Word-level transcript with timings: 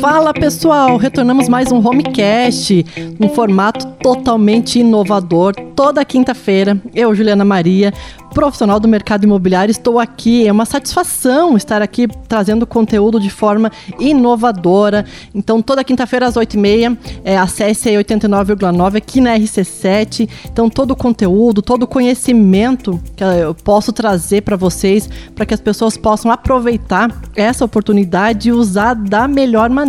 Fala 0.00 0.34
pessoal, 0.34 0.96
retornamos 0.98 1.48
mais 1.48 1.72
um 1.72 1.86
Homecast, 1.86 2.84
um 3.18 3.28
formato 3.30 3.86
totalmente 4.02 4.78
inovador. 4.78 5.54
Toda 5.74 6.04
quinta-feira, 6.04 6.80
eu, 6.94 7.14
Juliana 7.14 7.44
Maria, 7.44 7.92
profissional 8.36 8.78
do 8.78 8.86
mercado 8.86 9.24
imobiliário, 9.24 9.70
estou 9.70 9.98
aqui. 9.98 10.46
É 10.46 10.52
uma 10.52 10.66
satisfação 10.66 11.56
estar 11.56 11.80
aqui 11.80 12.06
trazendo 12.28 12.66
conteúdo 12.66 13.18
de 13.18 13.30
forma 13.30 13.72
inovadora. 13.98 15.06
Então, 15.34 15.62
toda 15.62 15.82
quinta-feira 15.82 16.26
às 16.26 16.34
8h30, 16.34 16.98
é, 17.24 17.38
acesse 17.38 17.88
aí 17.88 17.96
89,9 17.96 18.96
aqui 18.96 19.22
na 19.22 19.34
RC7. 19.38 20.28
Então, 20.52 20.68
todo 20.68 20.90
o 20.90 20.96
conteúdo, 20.96 21.62
todo 21.62 21.84
o 21.84 21.86
conhecimento 21.86 23.00
que 23.16 23.24
eu 23.24 23.54
posso 23.54 23.90
trazer 23.90 24.42
para 24.42 24.54
vocês, 24.54 25.08
para 25.34 25.46
que 25.46 25.54
as 25.54 25.60
pessoas 25.60 25.96
possam 25.96 26.30
aproveitar 26.30 27.10
essa 27.34 27.64
oportunidade 27.64 28.50
e 28.50 28.52
usar 28.52 28.92
da 28.92 29.26
melhor 29.26 29.70
maneira, 29.70 29.85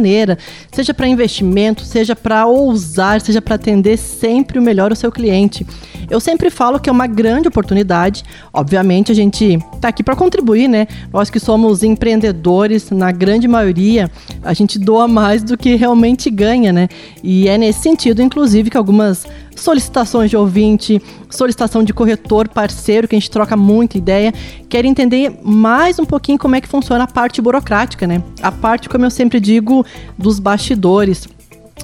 seja 0.71 0.93
para 0.93 1.07
investimento, 1.07 1.83
seja 1.83 2.15
para 2.15 2.45
ousar, 2.45 3.21
seja 3.21 3.41
para 3.41 3.55
atender 3.55 3.97
sempre 3.97 4.59
o 4.59 4.61
melhor 4.61 4.91
o 4.91 4.95
seu 4.95 5.11
cliente. 5.11 5.65
Eu 6.09 6.19
sempre 6.19 6.49
falo 6.49 6.79
que 6.79 6.89
é 6.89 6.93
uma 6.93 7.07
grande 7.07 7.47
oportunidade 7.47 8.23
Obviamente, 8.53 9.11
a 9.11 9.15
gente 9.15 9.59
está 9.73 9.89
aqui 9.89 10.03
para 10.03 10.15
contribuir, 10.15 10.67
né? 10.67 10.87
Nós 11.11 11.29
que 11.29 11.39
somos 11.39 11.83
empreendedores, 11.83 12.89
na 12.89 13.11
grande 13.11 13.47
maioria, 13.47 14.09
a 14.41 14.53
gente 14.53 14.79
doa 14.79 15.07
mais 15.07 15.43
do 15.43 15.57
que 15.57 15.75
realmente 15.75 16.29
ganha, 16.29 16.73
né? 16.73 16.87
E 17.23 17.47
é 17.47 17.57
nesse 17.57 17.81
sentido, 17.81 18.21
inclusive, 18.21 18.69
que 18.69 18.77
algumas 18.77 19.27
solicitações 19.59 20.29
de 20.29 20.37
ouvinte, 20.37 21.01
solicitação 21.29 21.83
de 21.83 21.93
corretor 21.93 22.47
parceiro, 22.47 23.07
que 23.07 23.15
a 23.15 23.19
gente 23.19 23.31
troca 23.31 23.55
muita 23.55 23.97
ideia, 23.97 24.33
quer 24.69 24.85
entender 24.85 25.39
mais 25.43 25.99
um 25.99 26.05
pouquinho 26.05 26.37
como 26.37 26.55
é 26.55 26.61
que 26.61 26.67
funciona 26.67 27.03
a 27.03 27.07
parte 27.07 27.41
burocrática, 27.41 28.07
né? 28.07 28.23
A 28.41 28.51
parte, 28.51 28.87
como 28.87 29.05
eu 29.05 29.11
sempre 29.11 29.39
digo, 29.39 29.85
dos 30.17 30.39
bastidores. 30.39 31.27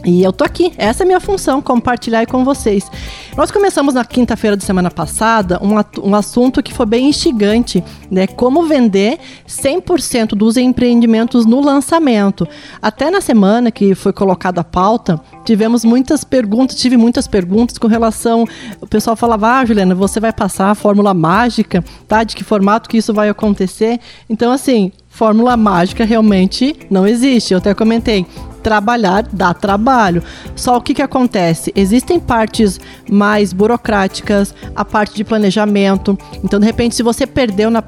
E 0.06 0.22
eu 0.22 0.34
tô 0.34 0.44
aqui, 0.44 0.74
essa 0.78 1.04
é 1.04 1.06
a 1.06 1.08
minha 1.08 1.20
função, 1.20 1.62
compartilhar 1.62 2.26
com 2.26 2.44
vocês. 2.44 2.92
Nós 3.38 3.52
começamos 3.52 3.94
na 3.94 4.04
quinta-feira 4.04 4.58
de 4.58 4.64
semana 4.66 4.92
passada 4.92 5.60
um, 5.64 5.76
um 6.10 6.14
assunto 6.14 6.62
que 6.62 6.74
foi 6.74 6.86
bem 6.86 7.08
instigante, 7.08 7.82
né? 8.12 8.28
Como 8.28 8.64
vender 8.64 9.18
100% 9.48 10.30
dos 10.36 10.58
empreendimentos 10.58 11.46
no 11.46 11.62
lançamento. 11.62 12.46
Até 12.82 13.10
na 13.10 13.22
semana 13.22 13.72
que 13.72 13.96
foi 13.96 14.12
colocada 14.12 14.60
a 14.60 14.64
pauta, 14.64 15.22
tivemos 15.46 15.86
muitas 15.86 16.26
perguntas, 16.26 16.76
tive 16.76 16.98
muitas 16.98 17.26
perguntas 17.26 17.78
com 17.78 17.88
relação. 17.88 18.46
O 18.82 18.88
pessoal 18.88 19.16
falava, 19.16 19.60
ah, 19.60 19.66
Juliana, 19.66 19.96
você 19.96 20.20
vai 20.20 20.34
passar 20.34 20.70
a 20.70 20.76
fórmula 20.76 21.14
mágica, 21.14 21.84
tá? 22.10 22.26
De 22.26 22.36
que 22.36 22.44
formato 22.44 22.90
que 22.90 22.98
isso 22.98 23.14
vai 23.14 23.30
acontecer? 23.30 24.02
Então, 24.30 24.52
assim, 24.52 24.92
fórmula 25.08 25.56
mágica 25.56 26.04
realmente 26.04 26.76
não 26.90 27.08
existe. 27.08 27.54
Eu 27.54 27.60
até 27.60 27.74
comentei 27.74 28.26
trabalhar 28.64 29.28
dá 29.32 29.54
trabalho. 29.54 30.24
Só 30.56 30.78
o 30.78 30.82
que, 30.82 30.94
que 30.94 31.02
acontece? 31.02 31.72
Existem 31.76 32.20
partes 32.20 32.80
mais 33.10 33.52
burocráticas, 33.52 34.56
a 34.76 34.86
parte 34.86 35.16
de 35.16 35.24
planejamento. 35.24 36.18
Então, 36.44 36.60
de 36.60 36.66
repente, 36.66 36.96
se 36.96 37.04
você 37.04 37.28
perdeu 37.28 37.70
na, 37.70 37.84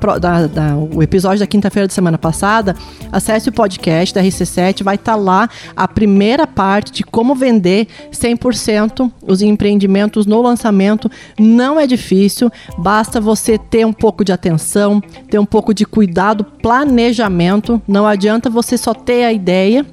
o 0.94 1.02
episódio 1.02 1.40
da 1.40 1.48
quinta-feira 1.48 1.88
da 1.88 1.94
semana 1.94 2.18
passada, 2.18 2.76
acesse 3.12 3.50
o 3.50 3.52
podcast 3.52 4.14
da 4.14 4.22
RC7, 4.22 4.84
vai 4.84 4.96
estar 4.96 5.14
tá 5.14 5.18
lá 5.18 5.50
a 5.76 5.88
primeira 5.88 6.46
parte 6.46 6.92
de 6.92 7.04
como 7.04 7.34
vender 7.34 7.88
100% 8.12 9.12
os 9.26 9.42
empreendimentos 9.42 10.26
no 10.26 10.42
lançamento. 10.42 11.10
Não 11.40 11.80
é 11.80 11.88
difícil, 11.88 12.52
basta 12.78 13.22
você 13.22 13.58
ter 13.58 13.86
um 13.86 13.94
pouco 13.94 14.26
de 14.26 14.34
atenção, 14.34 15.02
ter 15.30 15.40
um 15.40 15.46
pouco 15.46 15.74
de 15.74 15.86
cuidado, 15.86 16.44
planejamento. 16.44 17.82
Não 17.88 18.06
adianta 18.06 18.50
você 18.50 18.78
só 18.78 18.94
ter 18.94 19.24
a 19.24 19.32
ideia 19.32 19.86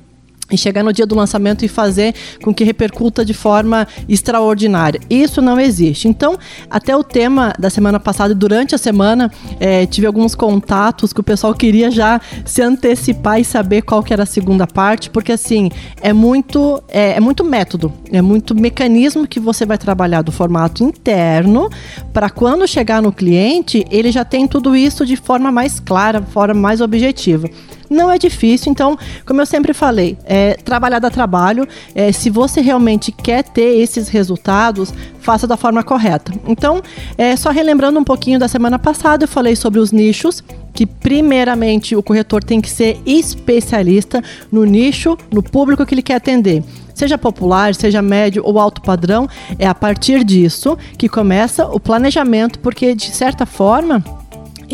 e 0.51 0.59
chegar 0.59 0.83
no 0.83 0.93
dia 0.93 1.07
do 1.07 1.15
lançamento 1.15 1.65
e 1.65 1.69
fazer 1.69 2.15
com 2.43 2.53
que 2.53 2.65
repercuta 2.65 3.25
de 3.25 3.33
forma 3.33 3.87
extraordinária. 4.09 5.01
Isso 5.09 5.41
não 5.41 5.59
existe. 5.59 6.09
Então, 6.09 6.39
até 6.71 6.97
o 6.97 7.03
tema 7.03 7.53
da 7.59 7.71
semana 7.71 7.99
passada, 7.99 8.35
durante 8.35 8.75
a 8.75 8.79
semana, 8.79 9.31
é, 9.59 9.87
tive 9.87 10.07
alguns 10.07 10.35
contatos 10.35 11.13
que 11.13 11.21
o 11.21 11.23
pessoal 11.23 11.55
queria 11.55 11.91
já 11.91 12.21
se 12.45 12.61
antecipar 12.61 13.41
e 13.41 13.45
saber 13.45 13.83
qual 13.83 14.03
que 14.03 14.13
era 14.13 14.25
a 14.25 14.27
segunda 14.27 14.67
parte, 14.67 15.11
porque 15.11 15.33
assim, 15.33 15.71
é 16.01 16.13
muito, 16.13 16.83
é, 16.89 17.13
é 17.13 17.21
muito 17.21 17.45
método, 17.45 17.93
é 18.11 18.21
muito 18.21 18.55
mecanismo 18.55 19.27
que 19.27 19.41
você 19.41 19.65
vai 19.65 19.79
trabalhar 19.79 20.23
do 20.23 20.33
formato 20.33 20.85
interno 20.85 21.71
para 22.13 22.29
quando 22.29 22.67
chegar 22.67 23.01
no 23.01 23.13
cliente, 23.13 23.85
ele 23.91 24.13
já 24.13 24.25
tem 24.25 24.47
tudo 24.47 24.77
isso 24.77 25.07
de 25.07 25.17
forma 25.17 25.51
mais 25.51 25.81
clara, 25.81 26.23
forma 26.23 26.55
mais 26.55 26.81
objetiva 26.81 27.49
não 27.93 28.11
é 28.11 28.19
difícil. 28.19 28.73
Então, 28.73 28.99
como 29.27 29.41
eu 29.41 29.47
sempre 29.47 29.73
falei, 29.73 30.17
é, 30.25 30.55
trabalhar 30.55 30.99
dá 30.99 31.11
trabalho. 31.11 31.67
É, 31.95 32.11
se 32.11 32.31
você 32.31 32.61
realmente 32.61 33.13
quer 33.13 33.45
ter 33.45 33.79
esses 33.81 34.09
resultados, 34.09 34.93
faça 35.21 35.47
da 35.47 35.57
forma 35.57 35.83
correta. 35.83 36.33
Então, 36.47 36.83
é, 37.17 37.37
só 37.37 37.51
relembrando 37.51 37.99
um 37.99 38.05
pouquinho 38.05 38.39
da 38.39 38.49
semana 38.49 38.79
passada, 38.79 39.25
eu 39.25 39.29
falei 39.29 39.55
sobre 39.55 39.79
os 39.79 39.93
nichos 39.93 40.43
que 40.73 40.87
primeiramente 40.87 41.95
o 41.95 42.03
corretor 42.03 42.43
tem 42.43 42.61
que 42.61 42.71
ser 42.71 42.99
especialista 43.05 44.23
no 44.51 44.65
nicho, 44.65 45.19
no 45.31 45.43
público 45.43 45.85
que 45.85 45.95
ele 45.95 46.03
quer 46.03 46.15
atender. 46.15 46.65
Seja 46.95 47.19
popular, 47.19 47.75
seja 47.75 48.01
médio 48.01 48.43
ou 48.45 48.59
alto 48.59 48.81
padrão, 48.81 49.29
é 49.59 49.67
a 49.67 49.75
partir 49.75 50.25
disso 50.25 50.77
que 50.97 51.09
começa 51.09 51.67
o 51.67 51.81
planejamento, 51.81 52.59
porque 52.59 52.95
de 52.95 53.11
certa 53.11 53.45
forma 53.45 54.03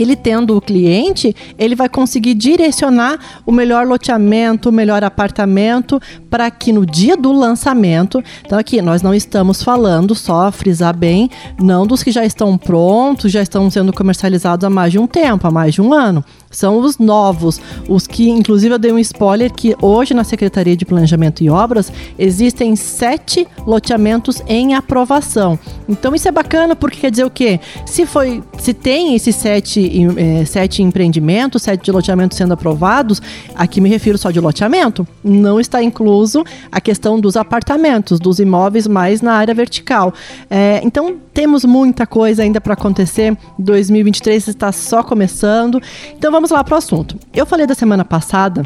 ele 0.01 0.17
tendo 0.17 0.57
o 0.57 0.61
cliente, 0.61 1.35
ele 1.59 1.75
vai 1.75 1.89
conseguir 1.89 2.35
direcionar 2.35 3.19
o 3.45 3.53
melhor 3.53 3.87
loteamento, 3.87 4.69
o 4.69 4.73
melhor 4.73 5.03
apartamento 5.05 6.01
para 6.31 6.51
que 6.51 6.73
no 6.73 6.87
dia 6.87 7.17
do 7.17 7.33
lançamento, 7.33 8.23
então 8.45 8.59
aqui 8.59 8.81
nós 8.81 9.03
não 9.03 9.15
estamos 9.15 9.63
falando 9.63 10.15
só 10.15 10.51
frisar 10.53 10.97
bem, 10.97 11.31
não 11.61 11.87
dos 11.87 12.03
que 12.03 12.11
já 12.11 12.25
estão 12.25 12.57
prontos, 12.57 13.33
já 13.33 13.43
estão 13.43 13.71
sendo 13.71 13.93
comercializados 13.93 14.65
há 14.65 14.71
mais 14.71 14.93
de 14.93 14.99
um 14.99 15.07
tempo, 15.07 15.47
há 15.47 15.51
mais 15.51 15.75
de 15.75 15.83
um 15.83 15.93
ano. 15.93 16.25
São 16.51 16.79
os 16.79 16.99
novos, 16.99 17.61
os 17.89 18.07
que, 18.07 18.29
inclusive, 18.29 18.75
eu 18.75 18.79
dei 18.79 18.93
um 18.93 18.99
spoiler 18.99 19.53
que 19.53 19.77
hoje 19.81 20.15
na 20.15 20.25
Secretaria 20.25 20.77
de 20.77 20.85
Planejamento 20.85 21.43
e 21.43 21.51
Obras 21.51 21.93
existem 22.19 22.75
sete 22.77 23.47
loteamentos 23.67 24.43
em 24.47 24.75
aprovação. 24.75 25.59
Então 25.89 26.15
isso 26.15 26.29
é 26.29 26.33
bacana 26.33 26.75
porque 26.75 27.01
quer 27.01 27.11
dizer 27.11 27.25
o 27.25 27.31
quê? 27.31 27.61
Se 27.87 28.07
foi, 28.07 28.43
se 28.59 28.73
tem 28.73 29.15
esses 29.15 29.37
sete, 29.37 30.07
é, 30.17 30.45
sete 30.45 30.83
empreendimentos, 30.83 31.63
sete 31.63 31.91
loteamentos 31.91 32.37
sendo 32.37 32.55
aprovados, 32.55 33.21
aqui 33.55 33.81
me 33.81 33.89
refiro 33.89 34.19
só 34.19 34.31
de 34.31 34.41
loteamento, 34.41 35.07
não 35.23 35.61
está 35.61 35.83
incluso 35.83 36.45
a 36.71 36.81
questão 36.81 37.19
dos 37.21 37.37
apartamentos, 37.37 38.19
dos 38.19 38.39
imóveis 38.39 38.87
mais 38.87 39.23
na 39.23 39.33
área 39.33 39.55
vertical. 39.55 40.13
É, 40.51 40.81
então 40.83 41.17
temos 41.33 41.65
muita 41.65 42.07
coisa 42.07 42.43
ainda 42.43 42.61
para 42.61 42.75
acontecer. 42.75 43.37
2023 43.59 44.49
está 44.49 44.73
só 44.73 45.03
começando. 45.03 45.81
Então 46.17 46.33
vamos 46.39 46.53
lá 46.53 46.63
para 46.63 46.77
o 46.77 46.79
assunto. 46.79 47.19
Eu 47.35 47.45
falei 47.45 47.67
da 47.67 47.75
semana 47.75 48.05
passada 48.05 48.65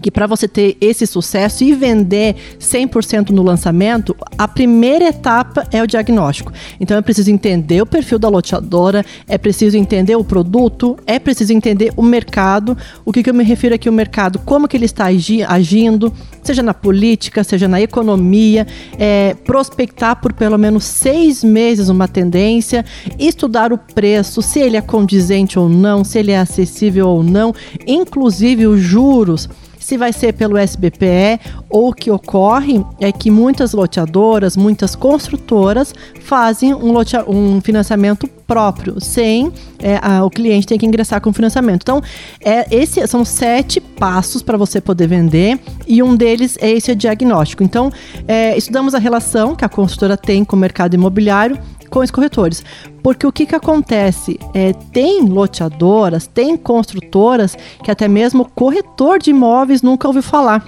que 0.00 0.10
para 0.10 0.26
você 0.26 0.48
ter 0.48 0.76
esse 0.80 1.06
sucesso 1.06 1.64
e 1.64 1.74
vender 1.74 2.36
100% 2.58 3.30
no 3.30 3.42
lançamento, 3.42 4.16
a 4.36 4.48
primeira 4.48 5.08
etapa 5.08 5.66
é 5.70 5.82
o 5.82 5.86
diagnóstico. 5.86 6.52
Então 6.78 6.96
é 6.96 7.02
preciso 7.02 7.30
entender 7.30 7.82
o 7.82 7.86
perfil 7.86 8.18
da 8.18 8.28
loteadora, 8.28 9.04
é 9.28 9.38
preciso 9.38 9.76
entender 9.76 10.16
o 10.16 10.24
produto, 10.24 10.96
é 11.06 11.18
preciso 11.18 11.52
entender 11.52 11.92
o 11.96 12.02
mercado. 12.02 12.76
O 13.04 13.12
que, 13.12 13.22
que 13.22 13.30
eu 13.30 13.34
me 13.34 13.44
refiro 13.44 13.74
aqui 13.74 13.88
o 13.88 13.92
mercado, 13.92 14.38
como 14.40 14.68
que 14.68 14.76
ele 14.76 14.86
está 14.86 15.06
agindo, 15.06 16.12
seja 16.42 16.62
na 16.62 16.74
política, 16.74 17.44
seja 17.44 17.68
na 17.68 17.80
economia, 17.80 18.66
é, 18.98 19.34
prospectar 19.44 20.20
por 20.20 20.32
pelo 20.32 20.58
menos 20.58 20.84
seis 20.84 21.44
meses 21.44 21.88
uma 21.88 22.08
tendência, 22.08 22.84
estudar 23.18 23.72
o 23.72 23.78
preço, 23.78 24.42
se 24.42 24.60
ele 24.60 24.76
é 24.76 24.80
condizente 24.80 25.58
ou 25.58 25.68
não, 25.68 26.04
se 26.04 26.18
ele 26.18 26.32
é 26.32 26.38
acessível 26.38 27.08
ou 27.08 27.22
não, 27.22 27.54
inclusive 27.86 28.66
os 28.66 28.80
juros 28.80 29.48
se 29.90 29.96
vai 29.96 30.12
ser 30.12 30.34
pelo 30.34 30.56
SBPE 30.56 31.40
ou 31.68 31.88
o 31.88 31.92
que 31.92 32.12
ocorre 32.12 32.80
é 33.00 33.10
que 33.10 33.28
muitas 33.28 33.72
loteadoras, 33.72 34.56
muitas 34.56 34.94
construtoras 34.94 35.92
fazem 36.20 36.72
um, 36.72 36.94
um 37.26 37.60
financiamento 37.60 38.28
próprio, 38.46 39.00
sem 39.00 39.52
é, 39.80 39.98
a, 40.00 40.24
o 40.24 40.30
cliente 40.30 40.68
ter 40.68 40.78
que 40.78 40.86
ingressar 40.86 41.20
com 41.20 41.32
financiamento. 41.32 41.82
Então, 41.82 42.00
é, 42.40 42.68
são 43.08 43.24
sete 43.24 43.80
passos 43.80 44.42
para 44.42 44.56
você 44.56 44.80
poder 44.80 45.08
vender 45.08 45.58
e 45.88 46.00
um 46.04 46.14
deles 46.14 46.56
é 46.60 46.70
esse 46.70 46.94
diagnóstico. 46.94 47.64
Então, 47.64 47.90
é, 48.28 48.56
estudamos 48.56 48.94
a 48.94 48.98
relação 49.00 49.56
que 49.56 49.64
a 49.64 49.68
construtora 49.68 50.16
tem 50.16 50.44
com 50.44 50.54
o 50.54 50.58
mercado 50.58 50.94
imobiliário 50.94 51.58
com 51.90 52.00
os 52.00 52.10
corretores. 52.10 52.64
Porque 53.02 53.26
o 53.26 53.32
que, 53.32 53.44
que 53.44 53.54
acontece? 53.54 54.38
É, 54.54 54.72
tem 54.72 55.22
loteadoras, 55.22 56.26
tem 56.26 56.56
construtoras 56.56 57.56
que 57.82 57.90
até 57.90 58.08
mesmo 58.08 58.48
corretor 58.48 59.18
de 59.18 59.30
imóveis 59.30 59.82
nunca 59.82 60.06
ouviu 60.06 60.22
falar. 60.22 60.64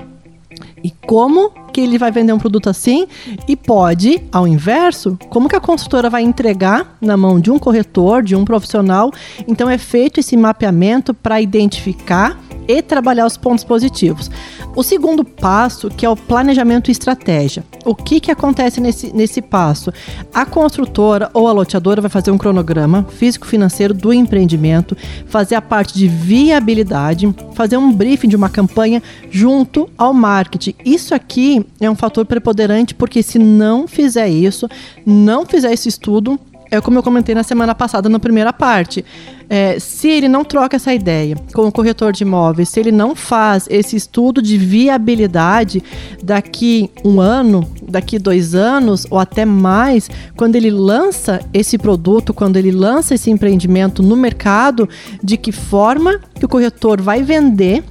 E 0.83 0.91
como 0.91 1.53
que 1.73 1.81
ele 1.81 1.99
vai 1.99 2.13
vender 2.13 2.33
um 2.33 2.39
produto 2.39 2.69
assim? 2.69 3.07
E 3.49 3.57
pode, 3.57 4.23
ao 4.31 4.47
inverso, 4.47 5.19
como 5.29 5.49
que 5.49 5.57
a 5.57 5.61
construtora 5.61 6.11
vai 6.11 6.23
entregar 6.23 6.97
na 7.01 7.17
mão 7.17 7.41
de 7.41 7.51
um 7.51 7.59
corretor, 7.59 8.23
de 8.23 8.37
um 8.37 8.45
profissional? 8.45 9.11
Então 9.49 9.69
é 9.69 9.79
feito 9.79 10.21
esse 10.21 10.37
mapeamento 10.37 11.15
para 11.15 11.41
identificar 11.41 12.39
e 12.69 12.81
trabalhar 12.81 13.27
os 13.27 13.37
pontos 13.37 13.65
positivos. 13.65 14.31
O 14.75 14.83
segundo 14.83 15.25
passo, 15.25 15.89
que 15.89 16.07
é 16.07 16.09
o 16.09 16.17
planejamento 16.17 16.91
e 16.91 16.93
estratégia. 16.93 17.65
O 17.85 17.95
que, 17.95 18.21
que 18.21 18.31
acontece 18.31 18.81
nesse, 18.81 19.15
nesse 19.15 19.43
passo? 19.43 19.93
A 20.33 20.47
construtora 20.47 21.31
ou 21.35 21.49
a 21.49 21.53
loteadora 21.53 22.01
vai 22.01 22.11
fazer 22.11 22.31
um 22.31 22.39
cronograma 22.39 23.05
físico-financeiro 23.11 23.93
do 23.93 24.13
empreendimento, 24.13 24.97
fazer 25.27 25.57
a 25.57 25.63
parte 25.63 25.95
de 25.95 26.09
viabilidade, 26.09 27.33
fazer 27.55 27.77
um 27.77 27.93
briefing 27.93 28.29
de 28.29 28.37
uma 28.37 28.49
campanha 28.49 29.03
junto 29.31 29.91
ao 29.99 30.15
marketing. 30.15 30.75
Isso 30.85 31.15
aqui 31.15 31.62
é 31.81 31.91
um 31.91 31.97
fator 31.97 32.25
preponderante 32.25 32.95
porque 32.95 33.23
se 33.23 33.39
não 33.39 33.87
fizer 33.87 34.29
isso, 34.29 34.69
não 35.07 35.45
fizer 35.45 35.73
esse 35.73 35.89
estudo, 35.89 36.39
é 36.73 36.81
como 36.81 36.99
eu 36.99 37.03
comentei 37.03 37.35
na 37.35 37.43
semana 37.43 37.75
passada 37.75 38.09
na 38.09 38.19
primeira 38.19 38.51
parte. 38.51 39.05
É, 39.51 39.79
se 39.79 40.09
ele 40.09 40.27
não 40.27 40.43
troca 40.43 40.77
essa 40.77 40.95
ideia 40.95 41.37
com 41.53 41.69
o 41.69 41.71
corretor 41.71 42.15
de 42.15 42.25
imóveis, 42.25 42.71
se 42.71 42.81
ele 42.81 42.91
não 42.91 43.15
faz 43.15 43.67
esse 43.69 43.95
estudo 43.95 44.41
de 44.41 44.57
viabilidade 44.57 45.83
daqui 46.23 46.89
um 47.05 47.21
ano, 47.21 47.71
daqui 47.87 48.19
dois 48.19 48.55
anos 48.55 49.07
ou 49.11 49.19
até 49.19 49.45
mais, 49.45 50.09
quando 50.35 50.57
ele 50.57 50.71
lança 50.71 51.41
esse 51.53 51.77
produto, 51.77 52.33
quando 52.33 52.57
ele 52.57 52.71
lança 52.71 53.15
esse 53.15 53.31
empreendimento 53.31 54.03
no 54.03 54.17
mercado, 54.17 54.89
de 55.23 55.37
que 55.37 55.53
forma 55.53 56.19
que 56.39 56.47
o 56.47 56.49
corretor 56.49 57.03
vai 57.03 57.23
vender 57.23 57.85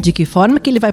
de 0.00 0.12
que 0.12 0.24
forma 0.24 0.58
que 0.58 0.68
ele 0.68 0.80
vai, 0.80 0.92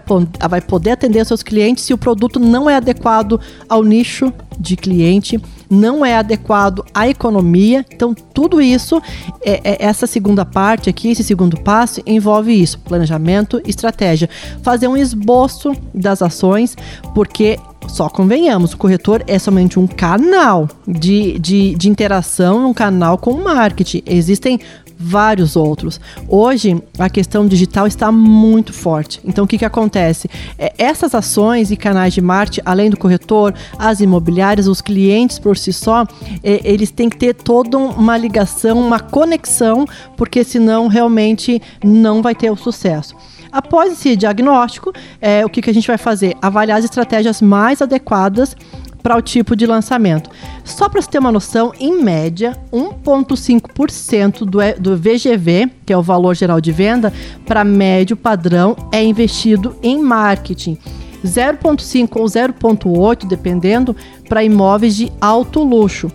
vai 0.49 0.61
poder 0.61 0.91
atender 0.91 1.25
seus 1.25 1.41
clientes 1.41 1.83
se 1.83 1.93
o 1.93 1.97
produto 1.97 2.39
não 2.39 2.69
é 2.69 2.75
adequado 2.75 3.39
ao 3.67 3.83
nicho 3.83 4.31
de 4.59 4.75
cliente, 4.75 5.39
não 5.69 6.05
é 6.05 6.15
adequado 6.15 6.85
à 6.93 7.07
economia. 7.07 7.85
Então, 7.91 8.13
tudo 8.13 8.61
isso, 8.61 9.01
é, 9.43 9.61
é, 9.63 9.85
essa 9.85 10.05
segunda 10.05 10.45
parte 10.45 10.89
aqui, 10.89 11.09
esse 11.09 11.23
segundo 11.23 11.59
passo, 11.61 12.01
envolve 12.05 12.53
isso: 12.53 12.77
planejamento, 12.79 13.61
estratégia. 13.65 14.29
Fazer 14.61 14.87
um 14.87 14.97
esboço 14.97 15.73
das 15.93 16.21
ações, 16.21 16.77
porque 17.15 17.57
só 17.87 18.07
convenhamos, 18.09 18.73
o 18.73 18.77
corretor 18.77 19.23
é 19.25 19.39
somente 19.39 19.79
um 19.79 19.87
canal 19.87 20.69
de, 20.87 21.39
de, 21.39 21.75
de 21.75 21.89
interação, 21.89 22.69
um 22.69 22.73
canal 22.73 23.17
com 23.17 23.31
o 23.31 23.43
marketing. 23.43 24.03
Existem 24.05 24.59
vários 25.01 25.55
outros. 25.55 25.99
Hoje, 26.27 26.81
a 26.99 27.09
questão 27.09 27.47
digital 27.47 27.87
está 27.87 28.11
muito 28.11 28.71
forte. 28.71 29.19
Então, 29.25 29.45
o 29.45 29.47
que, 29.47 29.57
que 29.57 29.65
acontece? 29.65 30.29
É, 30.57 30.73
essas 30.77 31.15
ações 31.15 31.71
e 31.71 31.77
canais 31.77 32.13
de 32.13 32.21
marketing, 32.21 32.61
além 32.65 32.89
do 32.89 32.97
corretor, 32.97 33.53
as 33.77 33.99
imobiliárias, 33.99 34.67
os 34.67 34.81
clientes 34.81 35.39
por 35.39 35.57
si 35.57 35.73
só, 35.73 36.05
é, 36.43 36.61
eles 36.63 36.91
têm 36.91 37.09
que 37.09 37.17
ter 37.17 37.33
toda 37.33 37.77
uma 37.77 38.17
ligação, 38.17 38.79
uma 38.79 38.99
conexão, 38.99 39.85
porque 40.15 40.43
senão 40.43 40.87
realmente 40.87 41.61
não 41.83 42.21
vai 42.21 42.35
ter 42.35 42.51
o 42.51 42.55
sucesso. 42.55 43.15
Após 43.51 43.91
esse 43.91 44.15
diagnóstico, 44.15 44.93
é, 45.19 45.45
o 45.45 45.49
que, 45.49 45.61
que 45.61 45.69
a 45.69 45.73
gente 45.73 45.87
vai 45.87 45.97
fazer? 45.97 46.37
Avaliar 46.41 46.77
as 46.77 46.85
estratégias 46.85 47.41
mais 47.41 47.81
adequadas 47.81 48.55
para 49.01 49.17
o 49.17 49.21
tipo 49.21 49.55
de 49.55 49.65
lançamento. 49.65 50.29
Só 50.71 50.87
para 50.87 51.01
você 51.01 51.09
ter 51.09 51.19
uma 51.19 51.31
noção, 51.31 51.73
em 51.79 52.01
média, 52.01 52.57
1,5% 52.71 54.39
do, 54.45 54.59
do 54.79 54.97
VGV, 54.97 55.69
que 55.85 55.91
é 55.91 55.97
o 55.97 56.01
valor 56.01 56.33
geral 56.33 56.61
de 56.61 56.71
venda, 56.71 57.13
para 57.45 57.63
médio 57.63 58.15
padrão, 58.15 58.75
é 58.91 59.03
investido 59.03 59.75
em 59.83 60.01
marketing. 60.01 60.77
0,5 61.25 62.09
ou 62.15 62.25
0,8, 62.25 63.27
dependendo, 63.27 63.95
para 64.27 64.43
imóveis 64.43 64.95
de 64.95 65.11
alto 65.19 65.61
luxo. 65.63 66.09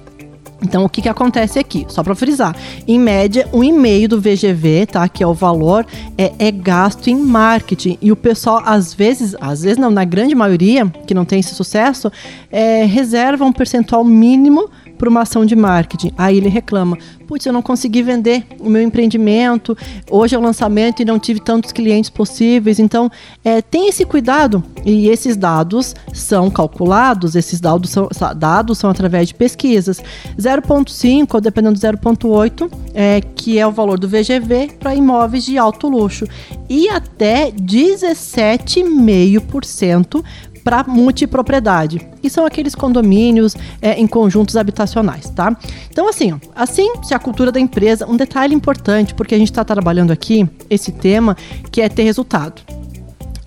Então, 0.62 0.84
o 0.84 0.88
que, 0.88 1.02
que 1.02 1.08
acontece 1.08 1.58
aqui? 1.58 1.84
Só 1.88 2.02
para 2.02 2.14
frisar, 2.14 2.56
em 2.88 2.98
média, 2.98 3.48
um 3.52 3.62
e-mail 3.62 4.08
do 4.08 4.20
VGV, 4.20 4.86
tá? 4.86 5.08
Que 5.08 5.22
é 5.22 5.26
o 5.26 5.34
valor, 5.34 5.86
é, 6.16 6.32
é, 6.38 6.50
gasto 6.50 7.08
em 7.08 7.16
marketing. 7.16 7.98
E 8.00 8.10
o 8.10 8.16
pessoal, 8.16 8.62
às 8.64 8.94
vezes, 8.94 9.36
às 9.40 9.62
vezes 9.62 9.78
não, 9.78 9.90
na 9.90 10.04
grande 10.04 10.34
maioria, 10.34 10.86
que 11.06 11.14
não 11.14 11.24
tem 11.24 11.40
esse 11.40 11.54
sucesso, 11.54 12.10
é, 12.50 12.84
reserva 12.84 13.44
um 13.44 13.52
percentual 13.52 14.02
mínimo 14.02 14.70
para 14.96 15.08
uma 15.08 15.22
ação 15.22 15.44
de 15.44 15.54
marketing. 15.54 16.12
Aí 16.16 16.37
ele 16.37 16.48
reclama: 16.48 16.98
putz, 17.26 17.44
eu 17.44 17.52
não 17.52 17.62
consegui 17.62 18.02
vender 18.02 18.46
o 18.60 18.70
meu 18.70 18.82
empreendimento, 18.82 19.76
hoje 20.10 20.34
é 20.34 20.38
o 20.38 20.43
lançamento 20.43 21.02
e 21.02 21.04
não 21.04 21.19
tive 21.19 21.40
tantos 21.40 21.72
clientes 21.72 22.10
possíveis. 22.10 22.78
Então, 22.78 23.10
é, 23.44 23.60
tem 23.60 23.88
esse 23.88 24.04
cuidado 24.04 24.62
e 24.84 25.08
esses 25.08 25.37
dados 25.37 25.96
são 26.12 26.48
calculados, 26.50 27.34
esses 27.34 27.60
dados 27.60 27.90
são, 27.90 28.08
dados 28.37 28.78
são 28.78 28.90
através 28.90 29.26
de 29.28 29.34
pesquisas. 29.34 30.00
0,5 30.38 31.34
ou 31.34 31.40
dependendo 31.40 31.78
do 31.78 31.81
0,8, 31.81 32.70
é, 32.94 33.20
que 33.20 33.58
é 33.58 33.66
o 33.66 33.72
valor 33.72 33.99
do 33.99 34.08
VGV 34.08 34.76
para 34.78 34.94
imóveis 34.94 35.44
de 35.44 35.58
alto 35.58 35.88
luxo, 35.88 36.28
e 36.69 36.88
até 36.88 37.50
17,5% 37.50 40.22
para 40.66 40.82
multipropriedade. 40.82 42.04
E 42.24 42.28
são 42.28 42.44
aqueles 42.44 42.74
condomínios 42.74 43.54
é, 43.80 43.92
em 44.00 44.06
conjuntos 44.08 44.56
habitacionais, 44.56 45.30
tá? 45.30 45.56
Então, 45.88 46.08
assim, 46.08 46.34
assim, 46.56 46.90
se 47.04 47.14
a 47.14 47.20
cultura 47.20 47.52
da 47.52 47.60
empresa, 47.60 48.04
um 48.04 48.16
detalhe 48.16 48.52
importante, 48.52 49.14
porque 49.14 49.36
a 49.36 49.38
gente 49.38 49.52
está 49.52 49.64
trabalhando 49.64 50.10
aqui 50.10 50.44
esse 50.68 50.90
tema, 50.90 51.36
que 51.70 51.80
é 51.80 51.88
ter 51.88 52.02
resultado 52.02 52.62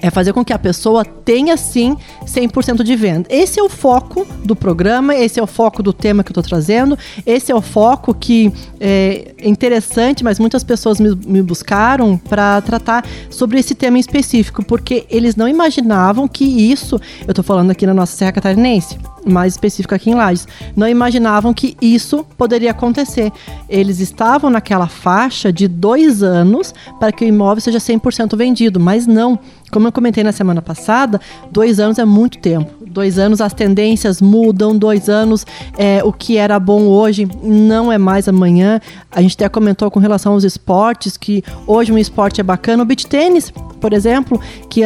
é 0.01 0.09
fazer 0.09 0.33
com 0.33 0.43
que 0.43 0.53
a 0.53 0.59
pessoa 0.59 1.03
tenha 1.03 1.57
sim 1.57 1.97
100% 2.25 2.83
de 2.83 2.95
venda. 2.95 3.27
Esse 3.29 3.59
é 3.59 3.63
o 3.63 3.69
foco 3.69 4.25
do 4.43 4.55
programa, 4.55 5.15
esse 5.15 5.39
é 5.39 5.43
o 5.43 5.47
foco 5.47 5.83
do 5.83 5.91
tema 5.91 6.23
que 6.23 6.29
eu 6.29 6.39
estou 6.39 6.43
trazendo, 6.43 6.97
esse 7.25 7.51
é 7.51 7.55
o 7.55 7.61
foco 7.61 8.13
que 8.13 8.51
é 8.79 9.33
interessante, 9.43 10.23
mas 10.23 10.39
muitas 10.39 10.63
pessoas 10.63 10.99
me, 10.99 11.15
me 11.25 11.41
buscaram 11.41 12.17
para 12.17 12.61
tratar 12.61 13.05
sobre 13.29 13.59
esse 13.59 13.75
tema 13.75 13.97
em 13.97 14.01
específico, 14.01 14.63
porque 14.63 15.05
eles 15.09 15.35
não 15.35 15.47
imaginavam 15.47 16.27
que 16.27 16.45
isso, 16.45 16.99
eu 17.25 17.31
estou 17.31 17.43
falando 17.43 17.71
aqui 17.71 17.85
na 17.85 17.93
nossa 17.93 18.15
Serra 18.15 18.31
Catarinense, 18.31 18.97
mais 19.25 19.53
específico 19.53 19.93
aqui 19.95 20.09
em 20.09 20.15
Lages, 20.15 20.47
não 20.75 20.87
imaginavam 20.87 21.53
que 21.53 21.75
isso 21.81 22.25
poderia 22.37 22.71
acontecer. 22.71 23.31
Eles 23.67 23.99
estavam 23.99 24.49
naquela 24.49 24.87
faixa 24.87 25.51
de 25.51 25.67
dois 25.67 26.23
anos 26.23 26.73
para 26.99 27.11
que 27.11 27.25
o 27.25 27.27
imóvel 27.27 27.61
seja 27.61 27.79
100% 27.79 28.35
vendido, 28.35 28.79
mas 28.79 29.07
não. 29.07 29.39
Como 29.71 29.87
eu 29.87 29.91
comentei 29.91 30.23
na 30.23 30.31
semana 30.31 30.61
passada, 30.61 31.21
dois 31.51 31.79
anos 31.79 31.99
é 31.99 32.05
muito 32.05 32.39
tempo. 32.39 32.71
Dois 32.87 33.19
anos 33.19 33.39
as 33.39 33.53
tendências 33.53 34.19
mudam, 34.19 34.75
dois 34.75 35.09
anos 35.09 35.45
é, 35.77 36.03
o 36.03 36.11
que 36.11 36.37
era 36.37 36.59
bom 36.59 36.83
hoje 36.87 37.27
não 37.43 37.91
é 37.91 37.97
mais 37.97 38.27
amanhã. 38.27 38.81
A 39.11 39.21
gente 39.21 39.35
até 39.35 39.47
comentou 39.47 39.91
com 39.91 39.99
relação 39.99 40.33
aos 40.33 40.43
esportes 40.43 41.17
que 41.17 41.43
hoje 41.67 41.91
um 41.91 41.97
esporte 41.97 42.41
é 42.41 42.43
bacana. 42.43 42.81
O 42.81 42.85
beach 42.85 43.05
tênis, 43.05 43.51
por 43.79 43.93
exemplo, 43.93 44.41
que 44.69 44.81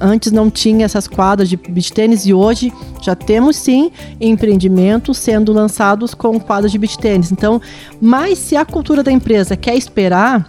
antes 0.00 0.30
não 0.30 0.48
tinha 0.50 0.84
essas 0.84 1.08
quadras 1.08 1.48
de 1.48 1.56
beach 1.56 1.92
tênis 1.92 2.24
e 2.24 2.32
hoje 2.32 2.72
já 3.02 3.16
temos 3.16 3.56
sim 3.56 3.77
empreendimentos 4.20 5.18
sendo 5.18 5.52
lançados 5.52 6.14
com 6.14 6.38
quadras 6.40 6.72
de 6.72 6.78
beach 6.78 6.98
tênis. 6.98 7.32
Então, 7.32 7.60
mas 8.00 8.38
se 8.38 8.56
a 8.56 8.64
cultura 8.64 9.02
da 9.02 9.12
empresa 9.12 9.56
quer 9.56 9.76
esperar 9.76 10.48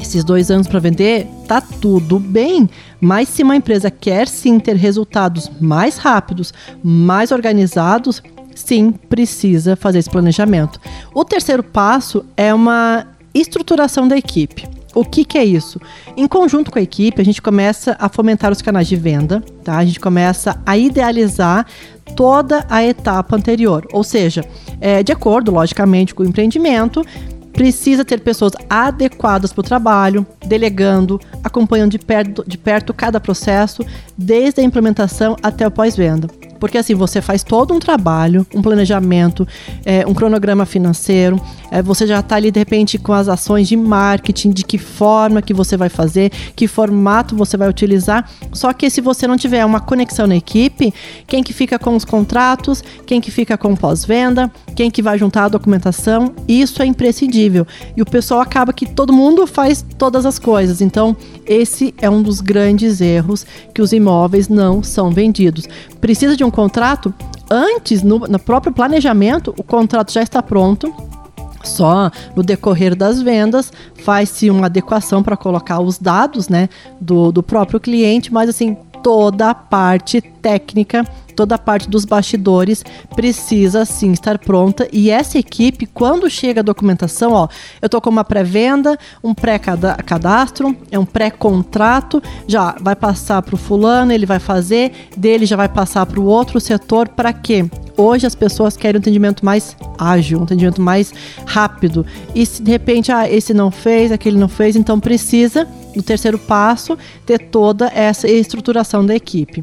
esses 0.00 0.24
dois 0.24 0.50
anos 0.50 0.66
para 0.66 0.80
vender, 0.80 1.26
tá 1.46 1.60
tudo 1.60 2.18
bem. 2.18 2.68
Mas 3.00 3.28
se 3.28 3.42
uma 3.42 3.56
empresa 3.56 3.90
quer 3.90 4.28
sim 4.28 4.58
ter 4.58 4.76
resultados 4.76 5.50
mais 5.60 5.96
rápidos, 5.98 6.52
mais 6.82 7.30
organizados, 7.30 8.22
sim, 8.54 8.92
precisa 8.92 9.76
fazer 9.76 9.98
esse 9.98 10.10
planejamento. 10.10 10.80
O 11.14 11.24
terceiro 11.24 11.62
passo 11.62 12.24
é 12.36 12.52
uma 12.54 13.06
estruturação 13.34 14.06
da 14.06 14.16
equipe. 14.16 14.66
O 14.94 15.04
que, 15.04 15.24
que, 15.24 15.38
é 15.38 15.44
isso? 15.44 15.80
Em 16.16 16.26
conjunto 16.28 16.70
com 16.70 16.78
a 16.78 16.82
equipe, 16.82 17.20
a 17.20 17.24
gente 17.24 17.40
começa 17.40 17.96
a 17.98 18.08
fomentar 18.08 18.52
os 18.52 18.60
canais 18.60 18.86
de 18.86 18.96
venda, 18.96 19.42
tá? 19.64 19.78
A 19.78 19.84
gente 19.84 19.98
começa 19.98 20.60
a 20.66 20.76
idealizar 20.76 21.66
toda 22.14 22.66
a 22.68 22.84
etapa 22.84 23.36
anterior, 23.36 23.86
ou 23.92 24.04
seja, 24.04 24.44
é, 24.80 25.02
de 25.02 25.10
acordo, 25.12 25.50
logicamente, 25.52 26.14
com 26.14 26.22
o 26.22 26.26
empreendimento, 26.26 27.02
precisa 27.52 28.04
ter 28.04 28.20
pessoas 28.20 28.52
adequadas 28.68 29.52
para 29.52 29.60
o 29.60 29.64
trabalho, 29.64 30.26
delegando, 30.46 31.20
acompanhando 31.44 31.92
de 31.92 31.98
perto, 31.98 32.44
de 32.46 32.56
perto 32.56 32.94
cada 32.94 33.20
processo, 33.20 33.84
desde 34.16 34.60
a 34.60 34.64
implementação 34.64 35.36
até 35.42 35.66
o 35.66 35.70
pós-venda. 35.70 36.28
Porque 36.58 36.78
assim, 36.78 36.94
você 36.94 37.20
faz 37.20 37.42
todo 37.42 37.74
um 37.74 37.78
trabalho, 37.78 38.46
um 38.54 38.62
planejamento, 38.62 39.46
é, 39.84 40.06
um 40.06 40.14
cronograma 40.14 40.64
financeiro, 40.64 41.40
é, 41.72 41.80
você 41.80 42.06
já 42.06 42.20
está 42.20 42.36
ali 42.36 42.50
de 42.50 42.60
repente 42.60 42.98
com 42.98 43.14
as 43.14 43.28
ações 43.28 43.66
de 43.66 43.78
marketing, 43.78 44.50
de 44.50 44.62
que 44.62 44.76
forma 44.76 45.40
que 45.40 45.54
você 45.54 45.74
vai 45.74 45.88
fazer, 45.88 46.30
que 46.54 46.68
formato 46.68 47.34
você 47.34 47.56
vai 47.56 47.66
utilizar. 47.66 48.30
Só 48.52 48.74
que 48.74 48.90
se 48.90 49.00
você 49.00 49.26
não 49.26 49.38
tiver 49.38 49.64
uma 49.64 49.80
conexão 49.80 50.26
na 50.26 50.36
equipe, 50.36 50.92
quem 51.26 51.42
que 51.42 51.54
fica 51.54 51.78
com 51.78 51.96
os 51.96 52.04
contratos, 52.04 52.84
quem 53.06 53.22
que 53.22 53.30
fica 53.30 53.56
com 53.56 53.74
pós-venda, 53.74 54.52
quem 54.76 54.90
que 54.90 55.00
vai 55.00 55.16
juntar 55.16 55.44
a 55.44 55.48
documentação, 55.48 56.34
isso 56.46 56.82
é 56.82 56.84
imprescindível. 56.84 57.66
E 57.96 58.02
o 58.02 58.06
pessoal 58.06 58.42
acaba 58.42 58.74
que 58.74 58.84
todo 58.84 59.10
mundo 59.10 59.46
faz 59.46 59.82
todas 59.96 60.26
as 60.26 60.38
coisas. 60.38 60.82
Então, 60.82 61.16
esse 61.46 61.94
é 62.02 62.10
um 62.10 62.22
dos 62.22 62.42
grandes 62.42 63.00
erros 63.00 63.46
que 63.74 63.80
os 63.80 63.94
imóveis 63.94 64.46
não 64.46 64.82
são 64.82 65.10
vendidos. 65.10 65.66
Precisa 66.02 66.36
de 66.36 66.44
um 66.44 66.50
contrato, 66.50 67.14
antes, 67.50 68.02
no, 68.02 68.18
no 68.18 68.38
próprio 68.38 68.74
planejamento, 68.74 69.54
o 69.56 69.62
contrato 69.62 70.12
já 70.12 70.22
está 70.22 70.42
pronto, 70.42 70.94
Só 71.62 72.10
no 72.34 72.42
decorrer 72.42 72.94
das 72.94 73.22
vendas 73.22 73.72
faz-se 74.04 74.50
uma 74.50 74.66
adequação 74.66 75.22
para 75.22 75.36
colocar 75.36 75.80
os 75.80 75.98
dados 75.98 76.48
né, 76.48 76.68
do, 77.00 77.32
do 77.32 77.42
próprio 77.42 77.80
cliente, 77.80 78.32
mas 78.32 78.48
assim, 78.48 78.76
toda 79.02 79.50
a 79.50 79.54
parte 79.54 80.20
técnica, 80.20 81.04
toda 81.34 81.54
a 81.54 81.58
parte 81.58 81.88
dos 81.88 82.04
bastidores 82.04 82.84
precisa 83.14 83.84
sim 83.84 84.12
estar 84.12 84.38
pronta. 84.38 84.88
E 84.92 85.10
essa 85.10 85.38
equipe, 85.38 85.86
quando 85.86 86.28
chega 86.30 86.60
a 86.60 86.64
documentação, 86.64 87.32
ó, 87.32 87.48
eu 87.80 87.88
tô 87.88 88.00
com 88.00 88.10
uma 88.10 88.24
pré-venda, 88.24 88.98
um 89.22 89.34
pré-cadastro, 89.34 90.76
é 90.90 90.98
um 90.98 91.04
pré-contrato, 91.04 92.22
já 92.46 92.76
vai 92.80 92.94
passar 92.96 93.42
para 93.42 93.54
o 93.54 93.58
fulano, 93.58 94.12
ele 94.12 94.26
vai 94.26 94.38
fazer, 94.38 94.92
dele 95.16 95.46
já 95.46 95.56
vai 95.56 95.68
passar 95.68 96.06
para 96.06 96.20
o 96.20 96.24
outro 96.24 96.60
setor, 96.60 97.08
para 97.08 97.32
quê? 97.32 97.68
Hoje 97.96 98.26
as 98.26 98.34
pessoas 98.34 98.76
querem 98.76 98.98
um 98.98 99.02
atendimento 99.02 99.44
mais 99.44 99.76
ágil, 99.98 100.40
um 100.40 100.44
atendimento 100.44 100.80
mais 100.80 101.12
rápido. 101.46 102.06
E 102.34 102.44
se 102.46 102.62
de 102.62 102.70
repente, 102.70 103.12
ah, 103.12 103.30
esse 103.30 103.52
não 103.52 103.70
fez, 103.70 104.10
aquele 104.10 104.38
não 104.38 104.48
fez, 104.48 104.76
então 104.76 104.98
precisa, 104.98 105.68
no 105.94 106.02
terceiro 106.02 106.38
passo, 106.38 106.96
ter 107.26 107.38
toda 107.38 107.90
essa 107.94 108.28
estruturação 108.28 109.04
da 109.04 109.14
equipe. 109.14 109.62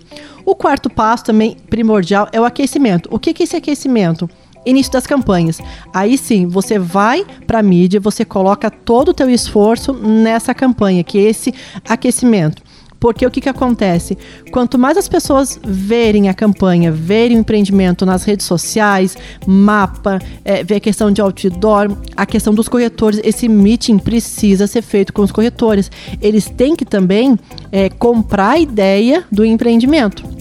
O 0.49 0.55
quarto 0.55 0.89
passo 0.89 1.25
também 1.25 1.55
primordial 1.69 2.27
é 2.31 2.41
o 2.41 2.43
aquecimento. 2.43 3.07
O 3.11 3.19
que 3.19 3.29
é 3.29 3.43
esse 3.43 3.55
aquecimento? 3.55 4.27
início 4.65 4.91
das 4.91 5.05
campanhas. 5.05 5.59
Aí 5.93 6.17
sim, 6.17 6.47
você 6.47 6.79
vai 6.79 7.23
para 7.45 7.59
a 7.59 7.63
mídia, 7.63 7.99
você 7.99 8.25
coloca 8.25 8.69
todo 8.69 9.09
o 9.09 9.13
teu 9.13 9.29
esforço 9.29 9.93
nessa 9.93 10.53
campanha, 10.53 11.03
que 11.03 11.19
é 11.19 11.21
esse 11.21 11.53
aquecimento. 11.87 12.63
Porque 12.99 13.25
o 13.25 13.31
que, 13.31 13.41
que 13.41 13.47
acontece? 13.47 14.17
Quanto 14.51 14.77
mais 14.77 14.97
as 14.97 15.07
pessoas 15.07 15.59
verem 15.63 16.29
a 16.29 16.33
campanha, 16.33 16.91
verem 16.91 17.37
o 17.37 17.39
empreendimento 17.39 18.03
nas 18.03 18.23
redes 18.23 18.45
sociais, 18.47 19.15
mapa, 19.45 20.19
é, 20.43 20.63
ver 20.63 20.75
a 20.75 20.79
questão 20.79 21.11
de 21.11 21.21
outdoor, 21.21 21.95
a 22.17 22.25
questão 22.25 22.53
dos 22.53 22.67
corretores, 22.67 23.21
esse 23.23 23.47
meeting 23.47 23.99
precisa 23.99 24.65
ser 24.65 24.81
feito 24.81 25.13
com 25.13 25.21
os 25.21 25.31
corretores. 25.31 25.91
Eles 26.19 26.49
têm 26.49 26.75
que 26.75 26.85
também 26.85 27.37
é, 27.71 27.87
comprar 27.89 28.49
a 28.49 28.59
ideia 28.59 29.23
do 29.31 29.45
empreendimento 29.45 30.38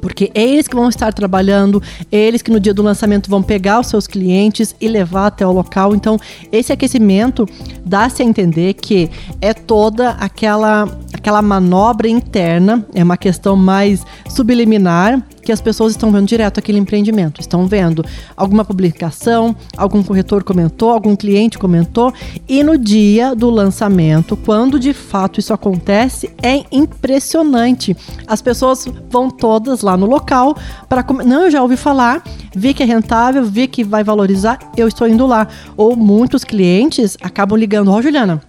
porque 0.00 0.30
é 0.34 0.42
eles 0.42 0.66
que 0.66 0.74
vão 0.74 0.88
estar 0.88 1.12
trabalhando, 1.12 1.82
eles 2.10 2.42
que 2.42 2.50
no 2.50 2.60
dia 2.60 2.74
do 2.74 2.82
lançamento 2.82 3.28
vão 3.28 3.42
pegar 3.42 3.80
os 3.80 3.86
seus 3.86 4.06
clientes 4.06 4.74
e 4.80 4.88
levar 4.88 5.26
até 5.26 5.46
o 5.46 5.52
local. 5.52 5.94
Então, 5.94 6.18
esse 6.50 6.72
aquecimento 6.72 7.46
dá-se 7.84 8.22
a 8.22 8.24
entender 8.24 8.74
que 8.74 9.10
é 9.40 9.52
toda 9.52 10.10
aquela 10.10 10.88
aquela 11.12 11.42
manobra 11.42 12.08
interna, 12.08 12.86
é 12.94 13.04
uma 13.04 13.16
questão 13.16 13.54
mais 13.54 14.04
subliminar 14.28 15.22
que 15.50 15.52
as 15.52 15.60
pessoas 15.60 15.90
estão 15.90 16.12
vendo 16.12 16.28
direto 16.28 16.58
aquele 16.60 16.78
empreendimento. 16.78 17.40
Estão 17.40 17.66
vendo 17.66 18.04
alguma 18.36 18.64
publicação, 18.64 19.56
algum 19.76 20.00
corretor 20.00 20.44
comentou, 20.44 20.90
algum 20.90 21.16
cliente 21.16 21.58
comentou, 21.58 22.14
e 22.48 22.62
no 22.62 22.78
dia 22.78 23.34
do 23.34 23.50
lançamento, 23.50 24.36
quando 24.36 24.78
de 24.78 24.92
fato 24.92 25.40
isso 25.40 25.52
acontece, 25.52 26.30
é 26.40 26.62
impressionante. 26.70 27.96
As 28.28 28.40
pessoas 28.40 28.86
vão 29.10 29.28
todas 29.28 29.82
lá 29.82 29.96
no 29.96 30.06
local 30.06 30.56
para 30.88 31.04
não, 31.24 31.46
eu 31.46 31.50
já 31.50 31.60
ouvi 31.60 31.76
falar, 31.76 32.22
vi 32.54 32.72
que 32.72 32.84
é 32.84 32.86
rentável, 32.86 33.44
vi 33.44 33.66
que 33.66 33.82
vai 33.82 34.04
valorizar, 34.04 34.56
eu 34.76 34.86
estou 34.86 35.08
indo 35.08 35.26
lá. 35.26 35.48
Ou 35.76 35.96
muitos 35.96 36.44
clientes 36.44 37.16
acabam 37.20 37.58
ligando, 37.58 37.90
ó, 37.90 37.96
oh, 37.96 38.02
Juliana, 38.02 38.40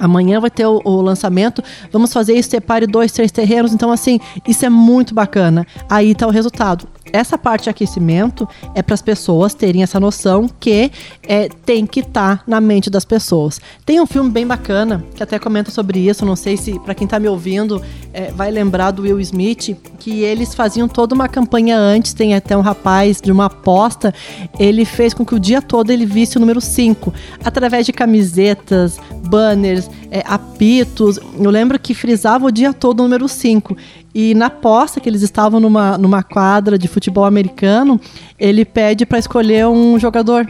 Amanhã 0.00 0.40
vai 0.40 0.50
ter 0.50 0.66
o, 0.66 0.80
o, 0.84 1.00
lançamento. 1.00 1.62
Vamos 1.92 2.12
fazer 2.12 2.34
isso, 2.34 2.50
separe 2.50 2.86
dois, 2.86 3.12
três 3.12 3.30
terrenos. 3.30 3.72
Então, 3.72 3.90
assim, 3.90 4.20
isso 4.46 4.64
é 4.64 4.70
muito 4.70 5.14
bacana. 5.14 5.66
Aí 5.88 6.14
tá 6.14 6.26
o 6.26 6.30
resultado 6.30 6.86
essa 7.12 7.38
parte 7.38 7.64
de 7.64 7.70
aquecimento 7.70 8.48
é 8.74 8.82
para 8.82 8.94
as 8.94 9.02
pessoas 9.02 9.54
terem 9.54 9.82
essa 9.82 9.98
noção 9.98 10.48
que 10.60 10.90
é, 11.22 11.48
tem 11.64 11.86
que 11.86 12.00
estar 12.00 12.38
tá 12.38 12.44
na 12.46 12.60
mente 12.60 12.90
das 12.90 13.04
pessoas. 13.04 13.60
Tem 13.84 14.00
um 14.00 14.06
filme 14.06 14.30
bem 14.30 14.46
bacana 14.46 15.04
que 15.14 15.22
até 15.22 15.38
comenta 15.38 15.70
sobre 15.70 16.00
isso. 16.00 16.24
Não 16.24 16.36
sei 16.36 16.56
se 16.56 16.78
para 16.80 16.94
quem 16.94 17.04
está 17.04 17.18
me 17.18 17.28
ouvindo 17.28 17.82
é, 18.12 18.30
vai 18.30 18.50
lembrar 18.50 18.90
do 18.90 19.02
Will 19.02 19.20
Smith 19.20 19.76
que 19.98 20.22
eles 20.22 20.54
faziam 20.54 20.88
toda 20.88 21.14
uma 21.14 21.28
campanha 21.28 21.78
antes. 21.78 22.12
Tem 22.12 22.34
até 22.34 22.56
um 22.56 22.60
rapaz 22.60 23.20
de 23.20 23.32
uma 23.32 23.46
aposta. 23.46 24.14
Ele 24.58 24.84
fez 24.84 25.14
com 25.14 25.24
que 25.24 25.34
o 25.34 25.38
dia 25.38 25.60
todo 25.60 25.90
ele 25.90 26.06
visse 26.06 26.36
o 26.36 26.40
número 26.40 26.60
5 26.60 27.12
através 27.44 27.86
de 27.86 27.92
camisetas, 27.92 28.98
banners, 29.26 29.90
é, 30.10 30.22
apitos. 30.26 31.18
Eu 31.38 31.50
lembro 31.50 31.78
que 31.78 31.94
frisava 31.94 32.46
o 32.46 32.50
dia 32.50 32.72
todo 32.72 33.00
o 33.00 33.02
número 33.04 33.28
5. 33.28 33.76
E 34.14 34.34
na 34.34 34.46
aposta 34.46 35.00
que 35.00 35.08
eles 35.08 35.22
estavam 35.22 35.60
numa, 35.60 35.98
numa 35.98 36.22
quadra 36.22 36.78
de 36.78 36.88
futebol 36.88 37.24
americano, 37.24 38.00
ele 38.38 38.64
pede 38.64 39.04
para 39.06 39.18
escolher 39.18 39.66
um 39.66 39.98
jogador 39.98 40.46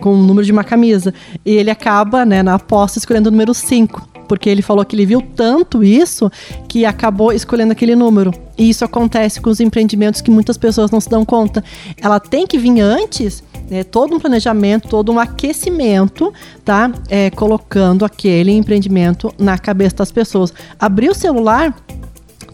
com 0.00 0.14
o 0.14 0.16
número 0.16 0.44
de 0.44 0.52
uma 0.52 0.64
camisa. 0.64 1.14
E 1.44 1.52
ele 1.52 1.70
acaba, 1.70 2.24
né, 2.24 2.42
na 2.42 2.54
aposta, 2.54 2.98
escolhendo 2.98 3.28
o 3.28 3.32
número 3.32 3.54
5. 3.54 4.16
Porque 4.28 4.50
ele 4.50 4.60
falou 4.60 4.84
que 4.84 4.96
ele 4.96 5.06
viu 5.06 5.22
tanto 5.22 5.84
isso 5.84 6.30
que 6.68 6.84
acabou 6.84 7.32
escolhendo 7.32 7.72
aquele 7.72 7.94
número. 7.94 8.32
E 8.58 8.68
isso 8.68 8.84
acontece 8.84 9.40
com 9.40 9.50
os 9.50 9.60
empreendimentos 9.60 10.20
que 10.20 10.30
muitas 10.30 10.56
pessoas 10.56 10.90
não 10.90 11.00
se 11.00 11.08
dão 11.08 11.24
conta. 11.24 11.62
Ela 12.00 12.18
tem 12.18 12.44
que 12.44 12.58
vir 12.58 12.80
antes 12.80 13.42
né, 13.70 13.84
todo 13.84 14.14
um 14.14 14.20
planejamento, 14.20 14.88
todo 14.88 15.12
um 15.12 15.18
aquecimento, 15.20 16.32
tá? 16.64 16.90
É, 17.08 17.30
colocando 17.30 18.04
aquele 18.04 18.50
empreendimento 18.52 19.32
na 19.38 19.56
cabeça 19.58 19.96
das 19.96 20.10
pessoas. 20.10 20.52
Abrir 20.78 21.08
o 21.08 21.14
celular, 21.14 21.74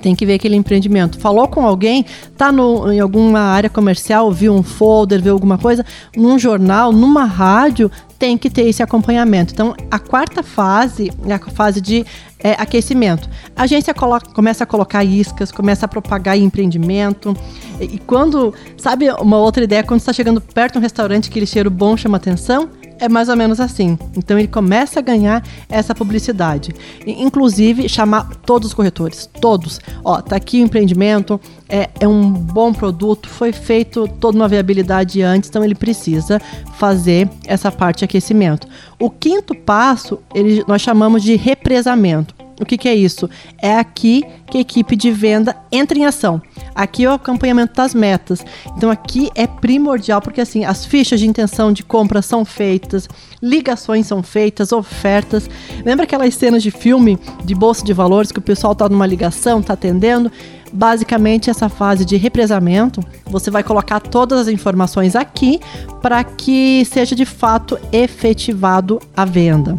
tem 0.03 0.15
que 0.15 0.27
ver 0.27 0.35
aquele 0.35 0.57
empreendimento. 0.57 1.19
Falou 1.19 1.49
com 1.49 1.65
alguém, 1.65 2.05
tá 2.37 2.51
no, 2.51 2.93
em 2.93 3.01
alguma 3.01 3.41
área 3.41 3.71
comercial, 3.71 4.31
viu 4.31 4.53
um 4.53 4.63
folder, 4.63 5.23
viu 5.23 5.33
alguma 5.33 5.57
coisa, 5.57 5.87
num 6.17 6.39
jornal, 6.39 6.93
numa 6.93 7.25
rádio, 7.25 7.91
tem 8.19 8.37
que 8.37 8.51
ter 8.51 8.69
esse 8.69 8.83
acompanhamento. 8.83 9.53
Então, 9.53 9.75
a 9.91 9.99
quarta 9.99 10.43
fase 10.43 11.11
é 11.27 11.33
a 11.33 11.39
fase 11.39 11.81
de 11.81 12.05
é, 12.39 12.53
aquecimento. 12.53 13.29
A 13.57 13.63
agência 13.63 13.95
coloca, 13.95 14.31
começa 14.31 14.65
a 14.65 14.67
colocar 14.67 15.05
iscas, 15.05 15.51
começa 15.51 15.87
a 15.87 15.89
propagar 15.89 16.37
empreendimento. 16.37 17.37
E, 17.81 17.85
e 17.85 17.99
quando, 17.99 18.53
sabe, 18.77 19.11
uma 19.11 19.39
outra 19.39 19.65
ideia, 19.65 19.83
quando 19.83 20.01
está 20.01 20.13
chegando 20.13 20.41
perto 20.41 20.75
de 20.75 20.79
um 20.79 20.83
restaurante, 20.83 21.29
aquele 21.29 21.47
cheiro 21.47 21.71
bom 21.71 21.97
chama 21.97 22.17
atenção, 22.17 22.69
é 23.03 23.09
mais 23.09 23.29
ou 23.29 23.37
menos 23.37 23.59
assim. 23.59 23.99
Então 24.17 24.39
ele 24.39 24.47
começa 24.47 25.01
a 25.01 25.03
ganhar 25.03 25.45
essa 25.69 25.93
publicidade. 25.93 26.73
Inclusive, 27.05 27.89
chamar 27.89 28.31
todos 28.47 28.69
os 28.69 28.75
corretores. 28.75 29.29
Todos. 29.41 29.81
Ó, 30.05 30.21
tá 30.23 30.37
aqui 30.37 30.61
o 30.61 30.65
empreendimento, 30.65 31.41
é, 31.69 31.91
é 31.99 32.07
um 32.07 32.31
bom 32.31 32.73
produto, 32.73 33.29
foi 33.29 33.53
feito 33.53 34.07
toda 34.21 34.37
uma 34.37 34.47
viabilidade 34.47 35.21
antes, 35.21 35.51
então 35.51 35.65
ele 35.65 35.75
precisa 35.75 36.41
fazer 36.75 37.29
essa 37.45 37.73
parte 37.73 37.99
de 37.99 38.05
aquecimento. 38.05 38.69
O 39.01 39.11
quinto 39.11 39.53
passo, 39.53 40.21
ele, 40.33 40.65
nós 40.69 40.81
chamamos 40.81 41.25
de 41.25 41.35
represamento. 41.35 42.33
O 42.61 42.65
que, 42.65 42.79
que, 42.79 42.89
é 42.89 42.95
isso? 42.95 43.29
É 43.61 43.77
aqui 43.77 44.23
que 44.49 44.59
a 44.59 44.61
equipe 44.61 44.95
de 44.95 45.11
venda 45.11 45.57
entra 45.73 45.99
em 45.99 46.05
ação. 46.05 46.41
Aqui 46.75 47.05
é 47.05 47.11
o 47.11 47.15
acompanhamento 47.15 47.75
das 47.75 47.95
metas. 47.95 48.45
Então 48.77 48.91
aqui 48.91 49.31
é 49.35 49.47
primordial 49.47 50.21
porque 50.21 50.41
assim, 50.41 50.65
as 50.65 50.85
fichas 50.85 51.21
de 51.21 51.27
intenção 51.27 51.73
de 51.73 51.83
compra 51.83 52.23
são 52.23 52.45
feitas, 52.45 53.09
ligações 53.43 54.07
são 54.07 54.23
feitas, 54.23 54.73
ofertas. 54.73 55.49
Lembra 55.85 56.05
aquelas 56.05 56.35
cenas 56.35 56.63
de 56.63 56.71
filme 56.71 57.19
de 57.45 57.55
bolsa 57.55 57.85
de 57.85 57.93
valores 57.93 58.33
que 58.33 58.39
o 58.39 58.43
pessoal 58.43 58.75
tá 58.75 58.89
numa 58.89 59.07
ligação, 59.07 59.63
tá 59.63 59.75
atendendo? 59.75 60.31
Basicamente 60.73 61.51
essa 61.51 61.69
fase 61.69 62.05
de 62.05 62.17
represamento, 62.17 63.01
você 63.27 63.51
vai 63.51 63.63
colocar 63.63 64.01
todas 64.01 64.41
as 64.41 64.49
informações 64.49 65.15
aqui 65.15 65.61
para 66.01 66.25
que 66.25 66.85
seja 66.87 67.15
de 67.15 67.27
fato 67.27 67.79
efetivado 67.93 68.99
a 69.15 69.27
venda. 69.27 69.77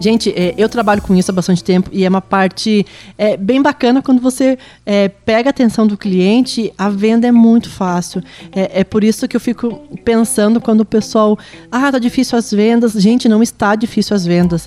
Gente, 0.00 0.30
é, 0.30 0.54
eu 0.56 0.68
trabalho 0.68 1.00
com 1.02 1.14
isso 1.14 1.30
há 1.30 1.34
bastante 1.34 1.62
tempo 1.62 1.88
e 1.92 2.04
é 2.04 2.08
uma 2.08 2.20
parte 2.20 2.86
é, 3.16 3.36
bem 3.36 3.62
bacana 3.62 4.02
quando 4.02 4.20
você 4.20 4.58
é, 4.84 5.08
pega 5.08 5.48
a 5.48 5.50
atenção 5.50 5.86
do 5.86 5.96
cliente, 5.96 6.72
a 6.76 6.88
venda 6.88 7.26
é 7.26 7.32
muito 7.32 7.70
fácil. 7.70 8.22
É, 8.52 8.80
é, 8.80 8.84
por 8.84 9.04
isso 9.04 9.26
que 9.28 9.36
eu 9.36 9.40
fico 9.40 9.80
pensando 10.04 10.60
quando 10.60 10.80
o 10.80 10.84
pessoal, 10.84 11.38
ah, 11.70 11.92
tá 11.92 11.98
difícil 11.98 12.38
as 12.38 12.50
vendas. 12.50 12.92
Gente, 12.92 13.28
não 13.28 13.42
está 13.42 13.74
difícil 13.74 14.14
as 14.14 14.24
vendas. 14.24 14.66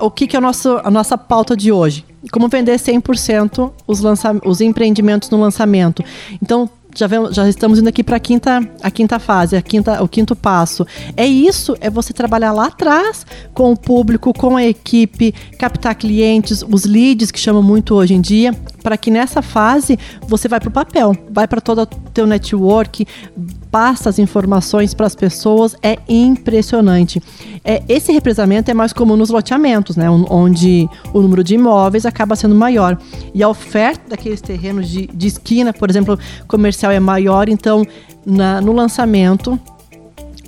O 0.00 0.10
que, 0.10 0.26
que 0.26 0.36
é 0.36 0.38
a 0.38 0.42
nossa, 0.42 0.80
a 0.84 0.90
nossa 0.90 1.16
pauta 1.16 1.56
de 1.56 1.70
hoje? 1.70 2.04
Como 2.32 2.48
vender 2.48 2.74
100% 2.74 3.70
os, 3.86 4.00
lança 4.00 4.36
os 4.44 4.60
empreendimentos 4.60 5.30
no 5.30 5.40
lançamento. 5.40 6.04
Então, 6.42 6.68
já, 6.94 7.06
vemos, 7.06 7.34
já 7.34 7.48
estamos 7.48 7.78
indo 7.78 7.88
aqui 7.88 8.02
para 8.02 8.16
a 8.16 8.20
quinta, 8.20 8.60
a 8.82 8.90
quinta 8.90 9.18
fase, 9.18 9.56
a 9.56 9.62
quinta, 9.62 10.02
o 10.02 10.08
quinto 10.08 10.34
passo. 10.34 10.86
É 11.16 11.26
isso, 11.26 11.76
é 11.80 11.88
você 11.88 12.12
trabalhar 12.12 12.52
lá 12.52 12.66
atrás 12.66 13.26
com 13.54 13.72
o 13.72 13.76
público, 13.76 14.32
com 14.32 14.56
a 14.56 14.64
equipe, 14.64 15.32
captar 15.58 15.94
clientes, 15.94 16.62
os 16.62 16.84
leads 16.84 17.30
que 17.30 17.38
chamam 17.38 17.62
muito 17.62 17.94
hoje 17.94 18.14
em 18.14 18.20
dia, 18.20 18.54
para 18.82 18.96
que 18.96 19.10
nessa 19.10 19.42
fase 19.42 19.98
você 20.26 20.48
vai 20.48 20.60
para 20.60 20.68
o 20.68 20.72
papel, 20.72 21.16
vai 21.30 21.46
para 21.46 21.60
todo 21.60 21.82
o 21.82 21.86
teu 21.86 22.26
network, 22.26 23.06
passa 23.70 24.08
as 24.08 24.18
informações 24.18 24.94
para 24.94 25.06
as 25.06 25.14
pessoas, 25.14 25.76
é 25.82 25.98
impressionante. 26.08 27.22
É, 27.64 27.82
esse 27.88 28.12
represamento 28.12 28.70
é 28.70 28.74
mais 28.74 28.92
comum 28.92 29.16
nos 29.16 29.30
loteamentos, 29.30 29.96
né, 29.96 30.10
onde 30.10 30.88
o 31.12 31.20
número 31.20 31.44
de 31.44 31.54
imóveis 31.54 32.04
acaba 32.04 32.34
sendo 32.34 32.54
maior. 32.54 32.98
E 33.32 33.42
a 33.42 33.48
oferta 33.48 34.10
daqueles 34.10 34.40
terrenos 34.40 34.88
de, 34.88 35.06
de 35.06 35.26
esquina, 35.26 35.72
por 35.72 35.88
exemplo, 35.88 36.18
comercial 36.48 36.90
é 36.90 37.00
maior, 37.00 37.48
então 37.48 37.84
na, 38.26 38.60
no 38.60 38.72
lançamento 38.72 39.58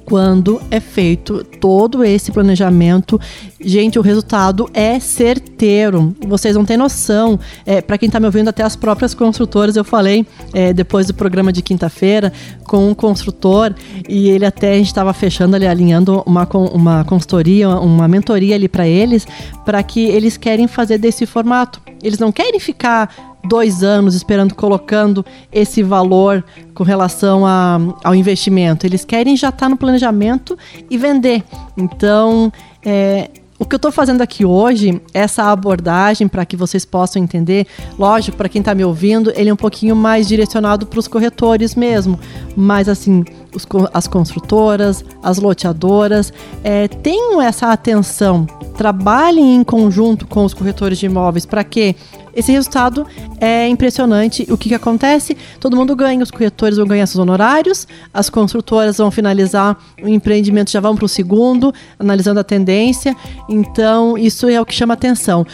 quando 0.04 0.60
é 0.70 0.80
feito 0.80 1.44
todo 1.60 2.04
esse 2.04 2.32
planejamento, 2.32 3.20
gente, 3.60 3.98
o 3.98 4.02
resultado 4.02 4.68
é 4.74 4.98
certeiro. 5.00 6.14
Vocês 6.26 6.56
não 6.56 6.64
têm 6.64 6.76
noção. 6.76 7.38
É, 7.64 7.80
Para 7.80 7.98
quem 7.98 8.06
está 8.06 8.18
me 8.18 8.26
ouvindo, 8.26 8.48
até 8.48 8.62
as 8.62 8.76
próprias 8.76 9.14
construtoras, 9.14 9.76
eu 9.76 9.84
falei 9.84 10.26
é, 10.52 10.72
depois 10.72 11.06
do 11.06 11.14
programa 11.14 11.52
de 11.52 11.62
quinta-feira 11.62 12.32
com 12.64 12.88
um 12.88 12.94
construtor 12.94 13.74
e 14.08 14.28
ele 14.30 14.44
até 14.44 14.72
a 14.72 14.76
gente 14.76 14.86
estava 14.86 15.12
fechando 15.12 15.56
ali, 15.56 15.66
alinhando 15.66 16.22
uma, 16.26 16.48
uma 16.72 17.04
consultoria, 17.04 17.68
uma 17.68 18.08
mentoria 18.08 18.54
ali 18.54 18.68
para 18.68 18.86
eles, 18.86 19.26
para 19.64 19.82
que 19.82 20.00
eles 20.00 20.36
querem 20.36 20.66
fazer 20.66 20.98
desse 20.98 21.26
formato. 21.26 21.80
Eles 22.02 22.18
não 22.18 22.32
querem 22.32 22.58
ficar 22.58 23.31
dois 23.44 23.82
anos 23.82 24.14
esperando, 24.14 24.54
colocando 24.54 25.24
esse 25.52 25.82
valor 25.82 26.44
com 26.74 26.84
relação 26.84 27.46
a, 27.46 27.78
ao 28.04 28.14
investimento. 28.14 28.86
Eles 28.86 29.04
querem 29.04 29.36
já 29.36 29.48
estar 29.48 29.66
tá 29.66 29.68
no 29.68 29.76
planejamento 29.76 30.56
e 30.88 30.96
vender. 30.96 31.42
Então, 31.76 32.52
é, 32.84 33.30
o 33.62 33.64
que 33.64 33.76
eu 33.76 33.78
estou 33.78 33.92
fazendo 33.92 34.22
aqui 34.22 34.44
hoje, 34.44 35.00
essa 35.14 35.44
abordagem 35.44 36.26
para 36.26 36.44
que 36.44 36.56
vocês 36.56 36.84
possam 36.84 37.22
entender, 37.22 37.64
lógico, 37.96 38.36
para 38.36 38.48
quem 38.48 38.58
está 38.58 38.74
me 38.74 38.84
ouvindo, 38.84 39.32
ele 39.36 39.50
é 39.50 39.52
um 39.52 39.56
pouquinho 39.56 39.94
mais 39.94 40.26
direcionado 40.26 40.84
para 40.84 40.98
os 40.98 41.06
corretores 41.06 41.76
mesmo, 41.76 42.18
mas 42.56 42.88
assim, 42.88 43.24
os, 43.54 43.64
as 43.94 44.08
construtoras, 44.08 45.04
as 45.22 45.38
loteadoras, 45.38 46.32
é, 46.64 46.88
tenham 46.88 47.40
essa 47.40 47.68
atenção, 47.68 48.46
trabalhem 48.76 49.54
em 49.54 49.62
conjunto 49.62 50.26
com 50.26 50.44
os 50.44 50.52
corretores 50.52 50.98
de 50.98 51.06
imóveis 51.06 51.46
para 51.46 51.62
que 51.62 51.94
esse 52.34 52.50
resultado 52.52 53.06
é 53.40 53.68
impressionante. 53.68 54.46
O 54.50 54.56
que, 54.56 54.70
que 54.70 54.74
acontece? 54.74 55.36
Todo 55.60 55.76
mundo 55.76 55.94
ganha, 55.94 56.22
os 56.22 56.30
corretores 56.30 56.78
vão 56.78 56.86
ganhar 56.86 57.06
seus 57.06 57.20
honorários, 57.20 57.86
as 58.12 58.30
construtoras 58.30 58.98
vão 58.98 59.10
finalizar 59.10 59.76
o 60.02 60.08
empreendimento, 60.08 60.70
já 60.70 60.80
vão 60.80 60.96
para 60.96 61.04
o 61.04 61.08
segundo, 61.08 61.72
analisando 61.98 62.40
a 62.40 62.44
tendência. 62.44 63.16
Então, 63.48 64.16
isso 64.16 64.48
é 64.48 64.60
o 64.60 64.66
que 64.66 64.74
chama 64.74 64.94
atenção. 64.94 65.46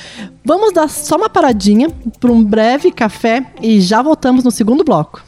Vamos 0.45 0.73
dar 0.73 0.89
só 0.89 1.17
uma 1.17 1.29
paradinha 1.29 1.91
para 2.19 2.33
um 2.33 2.43
breve 2.43 2.91
café 2.91 3.45
e 3.61 3.81
já 3.81 4.01
voltamos 4.01 4.45
no 4.45 4.51
segundo 4.51 4.85
bloco. 4.85 5.28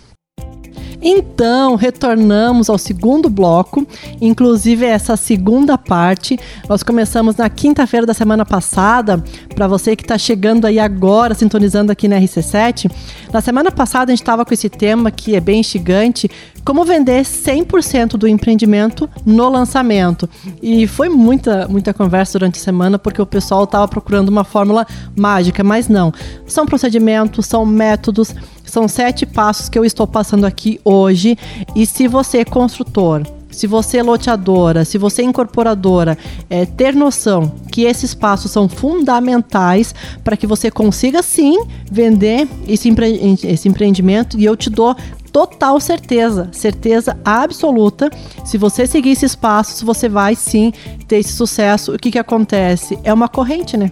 Então, 1.03 1.77
retornamos 1.77 2.69
ao 2.69 2.77
segundo 2.77 3.31
bloco, 3.31 3.87
inclusive 4.21 4.85
essa 4.85 5.17
segunda 5.17 5.79
parte. 5.79 6.39
Nós 6.69 6.83
começamos 6.83 7.37
na 7.37 7.49
quinta-feira 7.49 8.07
da 8.07 8.13
semana 8.13 8.45
passada, 8.45 9.23
para 9.55 9.67
você 9.67 9.97
que 9.97 10.03
está 10.03 10.19
chegando 10.19 10.67
aí 10.67 10.79
agora, 10.79 11.35
sintonizando 11.35 11.91
aqui 11.91 12.07
na 12.07 12.19
RC7. 12.21 12.91
Na 13.33 13.41
semana 13.41 13.71
passada 13.71 14.13
a 14.13 14.15
gente 14.15 14.23
estava 14.23 14.45
com 14.45 14.53
esse 14.53 14.69
tema 14.69 15.11
que 15.11 15.35
é 15.35 15.41
bem 15.41 15.61
instigante, 15.61 16.31
como 16.65 16.85
vender 16.85 17.23
100% 17.23 18.19
do 18.19 18.29
empreendimento 18.29 19.09
no 19.25 19.49
lançamento. 19.49 20.29
E 20.63 20.87
foi 20.87 21.09
muita, 21.09 21.67
muita 21.67 21.95
conversa 21.95 22.39
durante 22.39 22.59
a 22.59 22.63
semana, 22.63 22.99
porque 22.99 23.23
o 23.23 23.27
pessoal 23.27 23.65
estava 23.65 23.89
procurando 23.89 24.29
uma 24.29 24.45
fórmula 24.45 24.87
mágica, 25.17 25.65
mas 25.65 25.89
não. 25.89 26.13
São 26.47 26.67
procedimentos, 26.67 27.47
são 27.47 27.65
métodos, 27.65 28.35
são 28.71 28.89
sete 28.89 29.27
passos 29.27 29.69
que 29.69 29.79
eu 29.79 29.85
estou 29.85 30.07
passando 30.07 30.45
aqui 30.45 30.81
hoje. 30.85 31.37
E 31.75 31.87
se 31.87 32.09
você 32.09 32.39
é 32.39 32.45
construtor, 32.45 33.23
se 33.51 33.67
você 33.67 33.99
é 33.99 34.03
loteadora, 34.03 34.85
se 34.85 34.97
você 34.97 35.23
é 35.23 35.25
incorporadora, 35.25 36.17
é, 36.49 36.65
ter 36.65 36.95
noção 36.95 37.53
que 37.71 37.83
esses 37.83 38.15
passos 38.15 38.51
são 38.51 38.69
fundamentais 38.69 39.95
para 40.23 40.37
que 40.37 40.47
você 40.47 40.71
consiga 40.71 41.23
sim 41.23 41.63
vender 41.91 42.49
esse, 42.67 42.89
empre 42.89 43.37
esse 43.45 43.69
empreendimento 43.69 44.39
e 44.39 44.45
eu 44.45 44.57
te 44.57 44.71
dou 44.71 44.97
total 45.33 45.81
certeza, 45.81 46.49
certeza 46.53 47.17
absoluta. 47.25 48.11
Se 48.45 48.59
você 48.59 48.87
seguir 48.87 49.11
esses 49.11 49.35
passos, 49.35 49.83
você 49.83 50.09
vai 50.09 50.35
sim 50.35 50.73
ter 51.07 51.19
esse 51.19 51.33
sucesso. 51.33 51.95
O 51.95 51.99
que, 51.99 52.11
que 52.11 52.19
acontece? 52.19 52.99
É 53.05 53.13
uma 53.13 53.29
corrente, 53.29 53.77
né? 53.77 53.91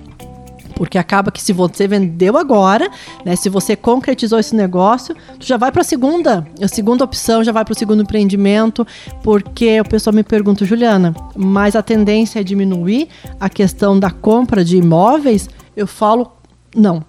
Porque 0.79 0.97
acaba 0.97 1.33
que 1.33 1.43
se 1.43 1.53
você 1.53 1.89
vendeu 1.89 2.39
agora, 2.39 2.89
né, 3.25 3.35
se 3.35 3.49
você 3.49 3.75
concretizou 3.75 4.39
esse 4.39 4.55
negócio, 4.55 5.13
tu 5.37 5.45
já 5.45 5.57
vai 5.57 5.73
para 5.73 5.81
a 5.81 5.85
segunda, 5.85 6.47
a 6.63 6.69
segunda 6.69 7.03
opção, 7.03 7.43
já 7.43 7.51
vai 7.51 7.65
para 7.65 7.73
o 7.73 7.77
segundo 7.77 8.05
empreendimento, 8.05 8.87
porque 9.25 9.81
o 9.81 9.85
pessoal 9.85 10.15
me 10.15 10.23
pergunta, 10.23 10.65
Juliana, 10.65 11.13
mas 11.37 11.75
a 11.75 11.83
tendência 11.83 12.39
é 12.39 12.45
diminuir 12.45 13.09
a 13.41 13.49
questão 13.49 13.99
da 13.99 14.13
compra 14.13 14.65
de 14.65 14.77
imóveis? 14.77 15.51
Eu 15.77 15.89
falo, 15.89 16.31
não, 16.77 17.03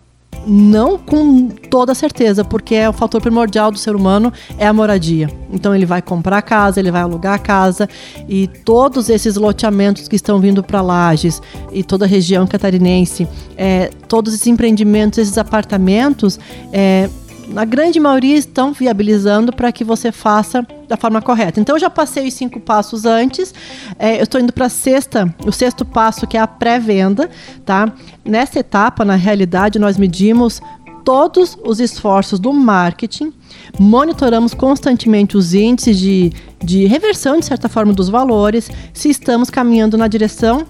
não 0.48 0.98
com 0.98 1.48
toda 1.48 1.94
certeza, 1.94 2.44
porque 2.44 2.76
é 2.76 2.90
o 2.90 2.94
fator 2.94 3.22
primordial 3.22 3.72
do 3.72 3.78
ser 3.78 3.96
humano 3.96 4.32
é 4.58 4.68
a 4.68 4.74
moradia. 4.74 5.30
Então 5.52 5.76
ele 5.76 5.86
vai 5.86 6.02
comprar 6.02 6.42
casa, 6.42 6.80
ele 6.80 6.92
vai 6.92 7.02
alugar 7.02 7.34
a 7.34 7.40
casa 7.40 7.88
e 8.28 8.48
todos 8.48 9.10
esses 9.10 9.36
loteamentos 9.36 10.08
que 10.08 10.16
estão 10.16 10.40
vindo 10.40 10.64
para 10.64 10.82
Lages 10.82 11.42
e 11.72 11.84
toda 11.84 12.06
a 12.06 12.08
região 12.08 12.46
catarinense, 12.46 13.28
é, 13.58 13.90
todos 14.08 14.34
esses 14.34 14.48
empreendimentos, 14.48 15.20
esses 15.20 15.38
apartamentos, 15.38 16.40
é, 16.72 17.10
na 17.50 17.66
grande 17.66 18.00
maioria 18.00 18.38
estão 18.38 18.74
viabilizando 18.74 19.52
para 19.52 19.72
que 19.72 19.84
você 19.84 20.12
faça 20.12 20.66
da 20.88 20.96
forma 20.96 21.22
correta. 21.22 21.60
Então 21.60 21.76
eu 21.76 21.80
já 21.80 21.90
passei 21.90 22.28
os 22.28 22.34
cinco 22.34 22.60
passos 22.60 23.06
antes. 23.06 23.54
É, 23.98 24.20
eu 24.20 24.24
estou 24.24 24.40
indo 24.40 24.54
para 24.54 24.68
a 24.68 24.70
sexta, 24.70 25.34
o 25.46 25.52
sexto 25.52 25.84
passo 25.84 26.28
que 26.28 26.38
é 26.38 26.40
a 26.40 26.48
pré-venda, 26.48 27.30
tá? 27.66 27.92
Nessa 28.24 28.60
etapa, 28.60 29.04
na 29.04 29.16
realidade, 29.16 29.80
nós 29.80 29.98
medimos 29.98 30.62
todos 31.04 31.58
os 31.64 31.80
esforços 31.80 32.40
do 32.40 32.54
marketing, 32.54 33.34
monitoramos 33.80 34.54
constantemente 34.54 35.36
os 35.36 35.54
índices 35.54 35.98
de, 35.98 36.32
de 36.64 36.86
reversão, 36.86 37.40
de 37.40 37.46
certa 37.46 37.68
forma, 37.68 37.94
dos 37.94 38.10
valores, 38.10 38.70
se 38.94 39.10
estamos 39.10 39.50
caminhando 39.50 39.98
na 39.98 40.08
direção 40.08 40.68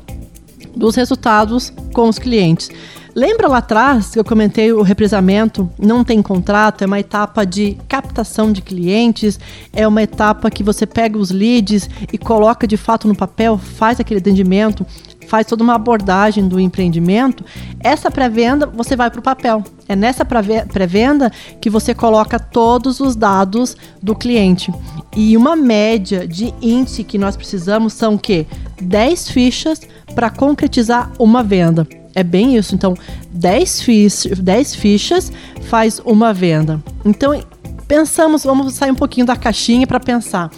dos 0.75 0.95
resultados 0.95 1.73
com 1.93 2.07
os 2.07 2.17
clientes. 2.17 2.69
Lembra 3.15 3.47
lá 3.47 3.57
atrás 3.57 4.11
que 4.11 4.19
eu 4.19 4.23
comentei 4.23 4.71
o 4.71 4.81
represamento? 4.81 5.69
Não 5.79 6.03
tem 6.03 6.21
contrato, 6.21 6.83
é 6.83 6.87
uma 6.87 6.99
etapa 6.99 7.45
de 7.45 7.77
captação 7.87 8.51
de 8.51 8.61
clientes, 8.61 9.39
é 9.73 9.87
uma 9.87 10.03
etapa 10.03 10.49
que 10.51 10.63
você 10.63 10.85
pega 10.85 11.17
os 11.17 11.31
leads 11.31 11.89
e 12.13 12.17
coloca 12.17 12.67
de 12.67 12.77
fato 12.77 13.07
no 13.07 13.15
papel, 13.15 13.57
faz 13.57 13.99
aquele 13.99 14.19
atendimento, 14.19 14.85
faz 15.27 15.47
toda 15.47 15.63
uma 15.63 15.75
abordagem 15.75 16.47
do 16.47 16.59
empreendimento. 16.59 17.43
Essa 17.79 18.11
pré-venda 18.11 18.65
você 18.65 18.95
vai 18.95 19.09
para 19.09 19.19
o 19.19 19.23
papel. 19.23 19.63
É 19.87 19.95
nessa 19.95 20.23
pré-venda 20.23 21.31
que 21.59 21.69
você 21.69 21.95
coloca 21.95 22.39
todos 22.39 22.99
os 22.99 23.15
dados 23.15 23.75
do 24.01 24.15
cliente. 24.15 24.71
E 25.15 25.35
uma 25.35 25.55
média 25.55 26.27
de 26.27 26.53
índice 26.61 27.03
que 27.03 27.17
nós 27.17 27.35
precisamos 27.35 27.93
são 27.93 28.15
o 28.15 28.19
quê? 28.19 28.45
10 28.81 29.29
fichas 29.29 29.81
para 30.13 30.29
concretizar 30.29 31.11
uma 31.17 31.43
venda. 31.43 31.87
É 32.15 32.23
bem 32.23 32.55
isso. 32.57 32.75
Então, 32.75 32.95
10 33.31 33.81
fichas, 33.81 34.39
10 34.39 34.75
fichas 34.75 35.31
faz 35.63 36.01
uma 36.03 36.33
venda. 36.33 36.81
Então, 37.05 37.39
pensamos, 37.87 38.43
vamos 38.43 38.73
sair 38.73 38.91
um 38.91 38.95
pouquinho 38.95 39.25
da 39.25 39.35
caixinha 39.35 39.87
para 39.87 39.99
pensar. 39.99 40.51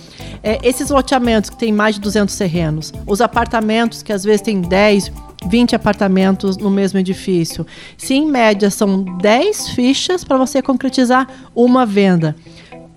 É, 0.44 0.60
esses 0.64 0.90
loteamentos 0.90 1.50
que 1.50 1.58
tem 1.58 1.72
mais 1.72 1.96
de 1.96 2.02
200 2.02 2.36
terrenos, 2.36 2.94
os 3.06 3.22
apartamentos 3.22 4.02
que 4.02 4.12
às 4.12 4.24
vezes 4.24 4.42
tem 4.42 4.60
10, 4.60 5.12
20 5.48 5.76
apartamentos 5.76 6.58
no 6.58 6.70
mesmo 6.70 7.00
edifício. 7.00 7.66
Se 7.98 8.14
em 8.14 8.26
média 8.26 8.70
são 8.70 9.04
10 9.04 9.70
fichas 9.70 10.24
para 10.24 10.38
você 10.38 10.62
concretizar 10.62 11.28
uma 11.56 11.86
venda. 11.86 12.36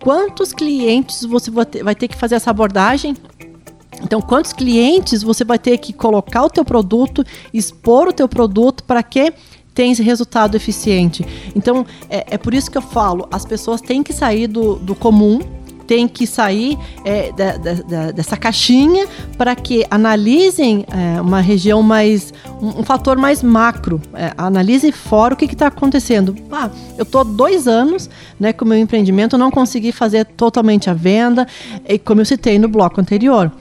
Quantos 0.00 0.52
clientes 0.52 1.24
você 1.24 1.50
vai 1.50 1.94
ter 1.94 2.08
que 2.08 2.16
fazer 2.16 2.34
essa 2.34 2.50
abordagem? 2.50 3.16
Então, 4.02 4.20
quantos 4.20 4.52
clientes 4.52 5.22
você 5.22 5.44
vai 5.44 5.58
ter 5.58 5.78
que 5.78 5.92
colocar 5.92 6.44
o 6.44 6.50
teu 6.50 6.64
produto, 6.64 7.24
expor 7.52 8.08
o 8.08 8.12
teu 8.12 8.28
produto 8.28 8.84
para 8.84 9.02
que 9.02 9.32
tenha 9.74 9.92
esse 9.92 10.02
resultado 10.02 10.56
eficiente? 10.56 11.24
Então, 11.54 11.86
é, 12.08 12.34
é, 12.34 12.38
por 12.38 12.54
isso 12.54 12.70
que 12.70 12.78
eu 12.78 12.82
falo, 12.82 13.28
as 13.30 13.44
pessoas 13.44 13.80
têm 13.80 14.02
que 14.02 14.12
sair 14.12 14.46
do, 14.46 14.76
do 14.76 14.94
comum, 14.94 15.40
têm 15.86 16.08
que 16.08 16.26
sair 16.26 16.78
é, 17.04 17.30
da, 17.32 17.56
da, 17.56 18.10
dessa 18.10 18.36
caixinha 18.36 19.06
para 19.36 19.54
que 19.54 19.84
analisem 19.90 20.84
é, 20.90 21.20
uma 21.20 21.40
região 21.40 21.82
mais, 21.82 22.32
um, 22.60 22.80
um 22.80 22.82
fator 22.82 23.16
mais 23.16 23.42
macro, 23.42 24.00
é, 24.14 24.32
analise 24.36 24.90
fora 24.92 25.34
o 25.34 25.36
que 25.36 25.44
está 25.44 25.66
acontecendo. 25.66 26.34
Ah, 26.50 26.70
eu 26.96 27.02
estou 27.02 27.24
dois 27.24 27.68
anos 27.68 28.08
né, 28.38 28.52
com 28.52 28.64
o 28.64 28.68
meu 28.68 28.78
empreendimento, 28.78 29.36
não 29.36 29.50
consegui 29.50 29.92
fazer 29.92 30.24
totalmente 30.24 30.88
a 30.88 30.94
venda, 30.94 31.46
e 31.86 31.98
como 31.98 32.20
eu 32.20 32.24
citei 32.24 32.58
no 32.58 32.68
bloco 32.68 33.00
anterior 33.00 33.52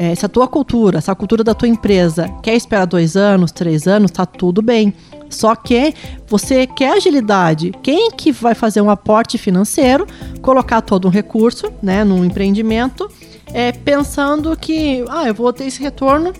é, 0.00 0.14
se 0.14 0.24
a 0.24 0.30
tua 0.30 0.48
cultura, 0.48 0.98
se 1.02 1.10
a 1.10 1.14
cultura 1.14 1.44
da 1.44 1.52
tua 1.52 1.68
empresa 1.68 2.26
quer 2.42 2.54
esperar 2.54 2.86
dois 2.86 3.16
anos, 3.16 3.52
três 3.52 3.86
anos, 3.86 4.10
tá 4.10 4.24
tudo 4.24 4.62
bem. 4.62 4.94
Só 5.28 5.54
que 5.54 5.92
você 6.26 6.66
quer 6.66 6.94
agilidade. 6.94 7.70
Quem 7.82 8.10
que 8.10 8.32
vai 8.32 8.54
fazer 8.54 8.80
um 8.80 8.88
aporte 8.88 9.36
financeiro, 9.36 10.06
colocar 10.40 10.80
todo 10.80 11.06
um 11.06 11.10
recurso, 11.10 11.70
né, 11.82 12.02
num 12.02 12.24
empreendimento, 12.24 13.10
é, 13.52 13.72
pensando 13.72 14.56
que, 14.56 15.04
ah, 15.10 15.28
eu 15.28 15.34
vou 15.34 15.52
ter 15.52 15.64
esse 15.64 15.82
retorno 15.82 16.32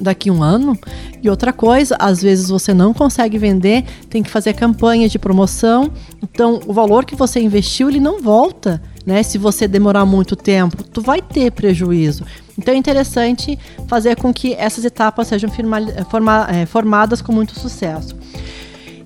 daqui 0.00 0.30
um 0.30 0.40
ano. 0.40 0.78
E 1.20 1.28
outra 1.28 1.52
coisa, 1.52 1.96
às 1.98 2.22
vezes 2.22 2.50
você 2.50 2.72
não 2.72 2.94
consegue 2.94 3.36
vender, 3.36 3.84
tem 4.08 4.22
que 4.22 4.30
fazer 4.30 4.54
campanhas 4.54 5.10
de 5.10 5.18
promoção. 5.18 5.90
Então, 6.22 6.60
o 6.66 6.72
valor 6.72 7.04
que 7.04 7.16
você 7.16 7.40
investiu, 7.40 7.88
ele 7.88 8.00
não 8.00 8.20
volta, 8.22 8.80
né? 9.04 9.22
Se 9.22 9.38
você 9.38 9.68
demorar 9.68 10.06
muito 10.06 10.34
tempo, 10.36 10.82
tu 10.84 11.02
vai 11.02 11.20
ter 11.20 11.50
prejuízo. 11.50 12.24
Então, 12.58 12.74
é 12.74 12.76
interessante 12.76 13.58
fazer 13.88 14.16
com 14.16 14.32
que 14.32 14.54
essas 14.54 14.84
etapas 14.84 15.28
sejam 15.28 15.50
firma, 15.50 15.78
forma, 16.10 16.46
é, 16.50 16.66
formadas 16.66 17.22
com 17.22 17.32
muito 17.32 17.58
sucesso. 17.58 18.16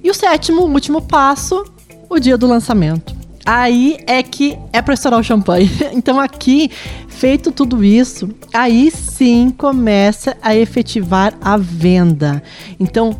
E 0.02 0.10
o 0.10 0.14
sétimo, 0.14 0.62
último 0.62 1.00
passo, 1.00 1.64
o 2.10 2.18
dia 2.18 2.36
do 2.36 2.46
lançamento. 2.46 3.24
Aí 3.46 3.98
é 4.06 4.22
que 4.22 4.58
é 4.72 4.80
para 4.80 4.94
estourar 4.94 5.20
o 5.20 5.22
champanhe. 5.22 5.70
Então 5.92 6.18
aqui, 6.18 6.70
feito 7.08 7.52
tudo 7.52 7.84
isso, 7.84 8.28
aí 8.52 8.90
sim 8.90 9.50
começa 9.50 10.36
a 10.42 10.56
efetivar 10.56 11.34
a 11.40 11.56
venda. 11.56 12.42
Então, 12.80 13.16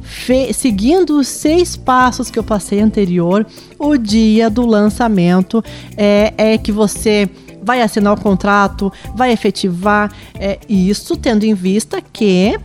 seguindo 0.52 1.18
os 1.18 1.28
seis 1.28 1.76
passos 1.76 2.30
que 2.30 2.38
eu 2.38 2.42
passei 2.42 2.80
anterior, 2.80 3.46
o 3.78 3.96
dia 3.96 4.50
do 4.50 4.66
lançamento 4.66 5.62
é, 5.96 6.34
é 6.36 6.58
que 6.58 6.72
você 6.72 7.28
vai 7.64 7.80
assinar 7.80 8.12
o 8.12 8.20
contrato, 8.20 8.92
vai 9.14 9.32
efetivar, 9.32 10.12
é, 10.38 10.58
isso 10.68 11.16
tendo 11.16 11.44
em 11.44 11.54
vista 11.54 12.00
que 12.00 12.58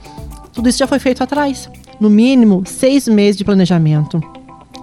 tudo 0.54 0.70
isso 0.70 0.78
já 0.78 0.88
foi 0.88 1.00
feito 1.00 1.24
atrás. 1.24 1.70
No 2.00 2.10
mínimo, 2.10 2.64
seis 2.66 3.08
meses 3.08 3.38
de 3.38 3.46
planejamento 3.46 4.22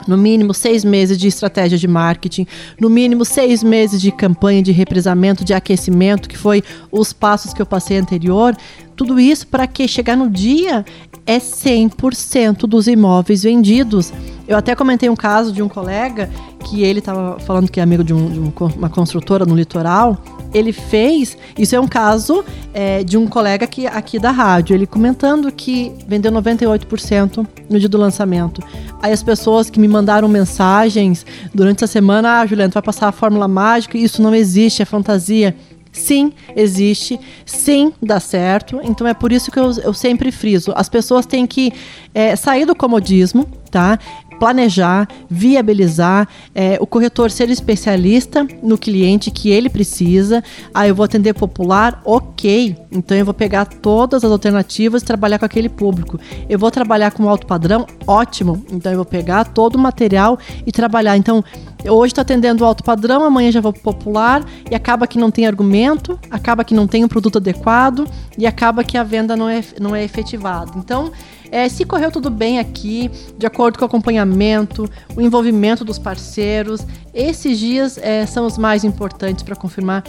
no 0.07 0.17
mínimo 0.17 0.55
seis 0.55 0.85
meses 0.85 1.19
de 1.19 1.27
estratégia 1.27 1.77
de 1.77 1.89
marketing, 1.89 2.47
no 2.81 2.89
mínimo 2.89 3.25
seis 3.25 3.63
meses 3.63 4.01
de 4.01 4.13
campanha 4.13 4.63
de 4.63 4.73
represamento, 4.73 5.45
de 5.45 5.53
aquecimento, 5.53 6.29
que 6.29 6.39
foi 6.39 6.63
os 6.91 7.13
passos 7.13 7.53
que 7.53 7.61
eu 7.61 7.67
passei 7.67 7.99
anterior. 7.99 8.57
Tudo 8.95 9.21
isso 9.21 9.47
para 9.47 9.67
que 9.67 9.87
chegar 9.87 10.17
no 10.17 10.31
dia 10.31 10.85
é 11.27 11.39
100% 11.39 12.67
dos 12.67 12.87
imóveis 12.87 13.43
vendidos. 13.43 14.13
Eu 14.47 14.57
até 14.57 14.75
comentei 14.75 15.09
um 15.09 15.17
caso 15.17 15.53
de 15.53 15.63
um 15.63 15.69
colega 15.69 16.31
que 16.61 16.83
ele 16.83 17.01
estava 17.01 17.39
falando 17.41 17.71
que 17.71 17.81
é 17.81 17.83
amigo 17.83 18.05
de, 18.05 18.15
um, 18.15 18.31
de 18.31 18.39
uma 18.77 18.89
construtora 18.89 19.45
no 19.45 19.55
litoral 19.55 20.21
ele 20.59 20.73
fez. 20.73 21.37
Isso 21.59 21.75
é 21.75 21.81
um 21.81 21.87
caso 21.87 22.45
é, 22.73 23.05
de 23.05 23.17
um 23.17 23.27
colega 23.27 23.65
aqui, 23.65 23.87
aqui 23.87 24.19
da 24.19 24.31
rádio. 24.31 24.75
Ele 24.75 24.87
comentando 24.87 25.51
que 25.53 25.93
vendeu 26.07 26.33
98% 26.33 27.47
no 27.69 27.79
dia 27.79 27.89
do 27.89 27.99
lançamento. 27.99 28.63
Aí 29.03 29.13
as 29.13 29.23
pessoas 29.23 29.69
que 29.69 29.79
me 29.79 29.89
mandaram 29.89 30.29
mensagens 30.29 31.27
durante 31.55 31.85
essa 31.85 31.93
semana, 31.93 32.41
ah, 32.41 32.47
Juliana, 32.47 32.71
tu 32.71 32.75
vai 32.75 32.83
passar 32.83 33.09
a 33.09 33.13
fórmula 33.13 33.47
mágica, 33.47 33.99
isso 33.99 34.23
não 34.23 34.35
existe, 34.35 34.83
é 34.83 34.85
fantasia. 34.85 35.55
Sim, 35.97 36.33
existe. 36.55 37.19
Sim, 37.45 37.93
dá 38.03 38.21
certo. 38.21 38.81
Então 38.83 39.07
é 39.07 39.15
por 39.15 39.33
isso 39.33 39.51
que 39.51 39.59
eu, 39.59 39.71
eu 39.83 39.95
sempre 39.95 40.31
friso. 40.31 40.73
As 40.77 40.89
pessoas 40.89 41.25
têm 41.25 41.47
que 41.47 41.73
é, 42.15 42.37
sair 42.37 42.67
do 42.67 42.75
comodismo, 42.75 43.49
tá? 43.71 43.99
planejar, 44.39 45.09
viabilizar, 45.29 46.29
é, 46.55 46.77
o 46.81 46.87
corretor 46.87 47.31
ser 47.31 47.51
especialista 47.51 48.47
no 48.63 48.79
cliente 48.79 49.31
que 49.31 49.51
ele 49.51 49.69
precisa. 49.69 50.43
Ah, 50.73 50.87
eu 50.87 50.95
vou 50.95 51.05
atender 51.05 51.35
popular, 51.35 52.01
ok. 52.05 52.77
Então 52.93 53.17
eu 53.17 53.25
vou 53.25 53.35
pegar 53.35 53.65
todas 53.65 54.25
as 54.25 54.31
alternativas 54.31 55.03
e 55.03 55.07
trabalhar 55.07 55.39
com 55.39 55.45
aquele 55.45 55.69
público. 55.69 56.19
Eu 56.49 56.59
vou 56.59 56.71
trabalhar 56.71 57.11
com 57.13 57.29
alto 57.29 57.47
padrão, 57.47 57.87
ótimo. 58.07 58.65
Então 58.71 58.93
eu 58.93 58.97
vou 58.97 59.05
pegar 59.05 59.45
todo 59.45 59.77
o 59.77 59.79
material 59.79 60.39
e 60.67 60.73
trabalhar. 60.73 61.17
Então 61.17 61.43
hoje 61.89 62.13
estou 62.13 62.23
atendendo 62.23 62.65
alto 62.65 62.83
padrão, 62.83 63.25
amanhã 63.25 63.51
já 63.51 63.61
vou 63.61 63.73
popular 63.73 64.45
e 64.71 64.75
acaba 64.75 65.07
que 65.07 65.19
não 65.19 65.31
tem 65.31 65.47
argumento, 65.47 66.19
acaba 66.31 66.65
que 66.65 66.75
não 66.75 66.87
tem 66.87 67.05
um 67.05 67.09
produto 67.09 67.39
adequado 67.39 68.07
e 68.37 68.47
acaba 68.47 68.85
que 68.85 68.97
a 68.97 69.03
venda 69.03 69.37
não 69.37 69.49
é, 69.49 69.63
não 69.81 69.95
é 69.95 70.05
efetivada. 70.05 70.73
Então 70.77 71.13
é, 71.51 71.69
se 71.69 71.85
correu 71.85 72.11
tudo 72.11 72.31
bem 72.31 72.59
aqui, 72.59 73.11
de 73.39 73.47
acordo 73.47 73.79
com 73.79 73.85
o 73.85 73.87
acompanhamento, 73.87 74.89
o 75.17 75.21
envolvimento 75.21 75.85
dos 75.85 75.99
parceiros, 75.99 76.81
esses 77.15 77.59
dias 77.59 77.99
é, 77.99 78.27
são 78.27 78.47
os 78.47 78.59
mais 78.59 78.85
importantes 78.85 79.43
para 79.43 79.57
confirmar 79.57 80.03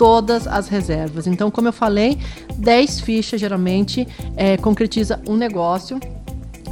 todas 0.00 0.46
as 0.46 0.66
reservas. 0.68 1.26
Então, 1.26 1.50
como 1.50 1.68
eu 1.68 1.72
falei, 1.74 2.18
10 2.56 3.00
fichas 3.00 3.38
geralmente 3.38 4.08
é, 4.34 4.56
concretiza 4.56 5.20
um 5.28 5.36
negócio. 5.36 6.00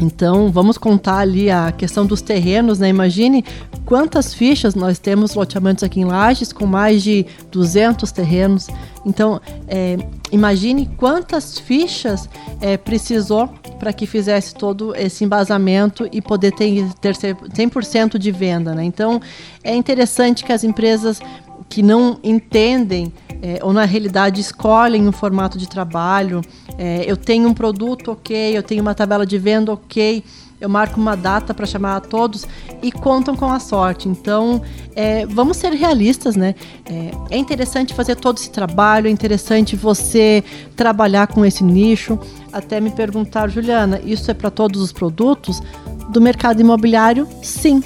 Então, 0.01 0.51
vamos 0.51 0.79
contar 0.79 1.19
ali 1.19 1.51
a 1.51 1.73
questão 1.73 2.07
dos 2.07 2.23
terrenos, 2.23 2.79
né? 2.79 2.89
Imagine 2.89 3.45
quantas 3.85 4.33
fichas 4.33 4.75
nós 4.75 4.99
temos 4.99 5.35
loteamentos 5.35 5.83
aqui 5.83 6.01
em 6.01 6.05
Lages 6.05 6.53
com 6.53 6.67
mais 6.67 7.03
de 7.03 7.27
200 7.51 8.13
terrenos. 8.13 8.69
Então, 9.05 9.41
é, 9.67 9.97
imagine 10.31 10.87
quantas 10.97 11.59
fichas 11.59 12.29
é, 12.61 12.77
precisou 12.77 13.49
para 13.79 13.93
que 13.93 14.07
fizesse 14.07 14.55
todo 14.55 14.95
esse 14.95 15.25
embasamento 15.25 16.09
e 16.13 16.21
poder 16.21 16.53
ter, 16.53 16.93
ter 17.01 17.15
100% 17.15 18.19
de 18.19 18.31
venda. 18.31 18.75
Né? 18.75 18.85
Então, 18.85 19.21
é 19.65 19.75
interessante 19.75 20.45
que 20.45 20.53
as 20.53 20.63
empresas 20.63 21.21
que 21.69 21.83
não 21.83 22.19
entendem 22.23 23.13
é, 23.43 23.59
ou 23.63 23.73
na 23.73 23.85
realidade 23.85 24.41
escolhem 24.41 25.07
um 25.07 25.13
formato 25.13 25.59
de 25.59 25.69
trabalho, 25.69 26.41
é, 26.77 27.05
eu 27.07 27.17
tenho 27.17 27.49
um 27.49 27.55
produto 27.55 28.13
ok, 28.13 28.57
eu 28.57 28.63
tenho 28.63 28.83
uma 28.83 28.95
tabela 28.95 29.25
de 29.25 29.39
venda 29.39 29.73
ok, 29.73 30.25
eu 30.61 30.69
marco 30.69 31.01
uma 31.01 31.17
data 31.17 31.55
para 31.55 31.65
chamar 31.67 31.97
a 31.97 32.01
todos 32.01 32.45
e 32.83 32.91
contam 32.91 33.37
com 33.37 33.47
a 33.47 33.61
sorte. 33.61 34.09
Então, 34.09 34.61
é, 34.95 35.25
vamos 35.27 35.57
ser 35.57 35.73
realistas, 35.73 36.35
né? 36.35 36.55
É, 36.85 37.11
é, 37.31 37.39
interessante 37.39 37.95
fazer 37.95 38.17
todo 38.17 38.39
esse 38.39 38.51
trabalho, 38.51 39.07
é 39.07 39.11
interessante 39.11 39.77
você 39.77 40.43
trabalhar 40.75 41.29
com 41.29 41.45
esse 41.45 41.63
nicho. 41.63 42.19
Até 42.53 42.81
me 42.81 42.91
perguntar, 42.91 43.49
Juliana, 43.49 44.01
isso 44.05 44.31
é 44.31 44.35
para 44.35 44.51
todos 44.51 44.81
os 44.81 44.93
produtos? 44.93 45.63
Do 46.11 46.21
mercado 46.21 46.61
imobiliário, 46.61 47.29
sim. 47.43 47.83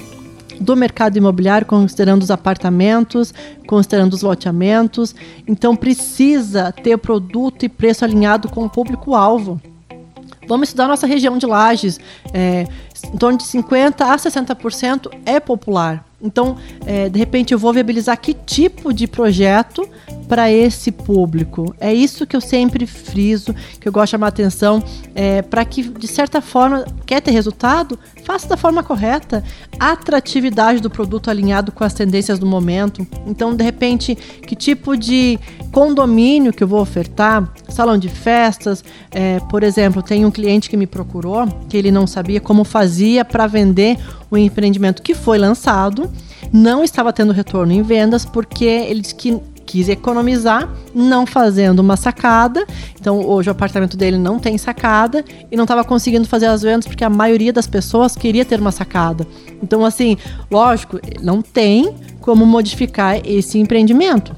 Do 0.59 0.75
mercado 0.75 1.17
imobiliário, 1.17 1.65
considerando 1.65 2.21
os 2.21 2.31
apartamentos, 2.31 3.33
considerando 3.67 4.13
os 4.13 4.21
loteamentos. 4.21 5.15
Então, 5.47 5.75
precisa 5.75 6.71
ter 6.71 6.97
produto 6.97 7.63
e 7.63 7.69
preço 7.69 8.05
alinhado 8.05 8.49
com 8.49 8.65
o 8.65 8.69
público-alvo. 8.69 9.61
Vamos 10.47 10.69
estudar 10.69 10.87
nossa 10.87 11.07
região 11.07 11.37
de 11.37 11.45
lajes. 11.45 11.99
É, 12.33 12.67
em 13.05 13.17
torno 13.17 13.37
de 13.37 13.45
50% 13.45 14.01
a 14.01 14.15
60% 14.15 15.09
é 15.25 15.39
popular. 15.39 16.05
Então, 16.23 16.55
é, 16.85 17.09
de 17.09 17.19
repente, 17.19 17.53
eu 17.53 17.59
vou 17.59 17.73
viabilizar 17.73 18.17
que 18.19 18.33
tipo 18.33 18.93
de 18.93 19.05
projeto 19.07 19.87
para 20.27 20.49
esse 20.49 20.89
público. 20.89 21.75
É 21.79 21.93
isso 21.93 22.25
que 22.25 22.35
eu 22.35 22.41
sempre 22.41 22.87
friso, 22.87 23.53
que 23.79 23.87
eu 23.87 23.91
gosto 23.91 24.05
de 24.05 24.11
chamar 24.11 24.27
atenção, 24.27 24.81
é, 25.13 25.41
para 25.41 25.65
que, 25.65 25.83
de 25.83 26.07
certa 26.07 26.41
forma, 26.41 26.85
quer 27.05 27.21
ter 27.21 27.31
resultado? 27.31 27.99
Faça 28.23 28.47
da 28.47 28.55
forma 28.55 28.81
correta. 28.81 29.43
Atratividade 29.77 30.79
do 30.79 30.89
produto 30.89 31.29
alinhado 31.29 31.71
com 31.71 31.83
as 31.83 31.93
tendências 31.93 32.39
do 32.39 32.45
momento. 32.45 33.05
Então, 33.27 33.53
de 33.53 33.63
repente, 33.63 34.15
que 34.15 34.55
tipo 34.55 34.95
de 34.95 35.37
condomínio 35.71 36.53
que 36.53 36.63
eu 36.63 36.67
vou 36.67 36.79
ofertar? 36.79 37.51
Salão 37.67 37.97
de 37.97 38.07
festas, 38.07 38.83
é, 39.11 39.39
por 39.49 39.61
exemplo, 39.61 40.01
tem 40.01 40.25
um 40.25 40.31
cliente 40.31 40.69
que 40.69 40.77
me 40.77 40.87
procurou 40.87 41.47
que 41.67 41.75
ele 41.75 41.91
não 41.91 42.07
sabia 42.07 42.39
como 42.39 42.63
fazia 42.63 43.25
para 43.25 43.45
vender 43.45 43.97
o 44.33 44.37
empreendimento 44.37 45.01
que 45.03 45.13
foi 45.13 45.37
lançado, 45.37 46.11
não 46.51 46.83
estava 46.83 47.13
tendo 47.13 47.31
retorno 47.31 47.71
em 47.71 47.83
vendas 47.83 48.25
porque 48.25 48.65
ele 48.65 49.01
disse 49.01 49.15
que 49.15 49.39
quis 49.65 49.87
economizar, 49.87 50.69
não 50.93 51.25
fazendo 51.25 51.79
uma 51.79 51.95
sacada. 51.95 52.65
Então, 52.99 53.25
hoje 53.25 53.49
o 53.49 53.51
apartamento 53.51 53.95
dele 53.95 54.17
não 54.17 54.39
tem 54.39 54.57
sacada 54.57 55.23
e 55.51 55.55
não 55.55 55.63
estava 55.63 55.83
conseguindo 55.83 56.27
fazer 56.27 56.47
as 56.47 56.61
vendas 56.63 56.85
porque 56.85 57.03
a 57.03 57.09
maioria 57.09 57.53
das 57.53 57.67
pessoas 57.67 58.15
queria 58.15 58.43
ter 58.43 58.59
uma 58.59 58.71
sacada. 58.71 59.25
Então, 59.61 59.85
assim, 59.85 60.17
lógico, 60.51 60.99
não 61.21 61.41
tem 61.41 61.95
como 62.19 62.45
modificar 62.45 63.21
esse 63.23 63.57
empreendimento. 63.57 64.35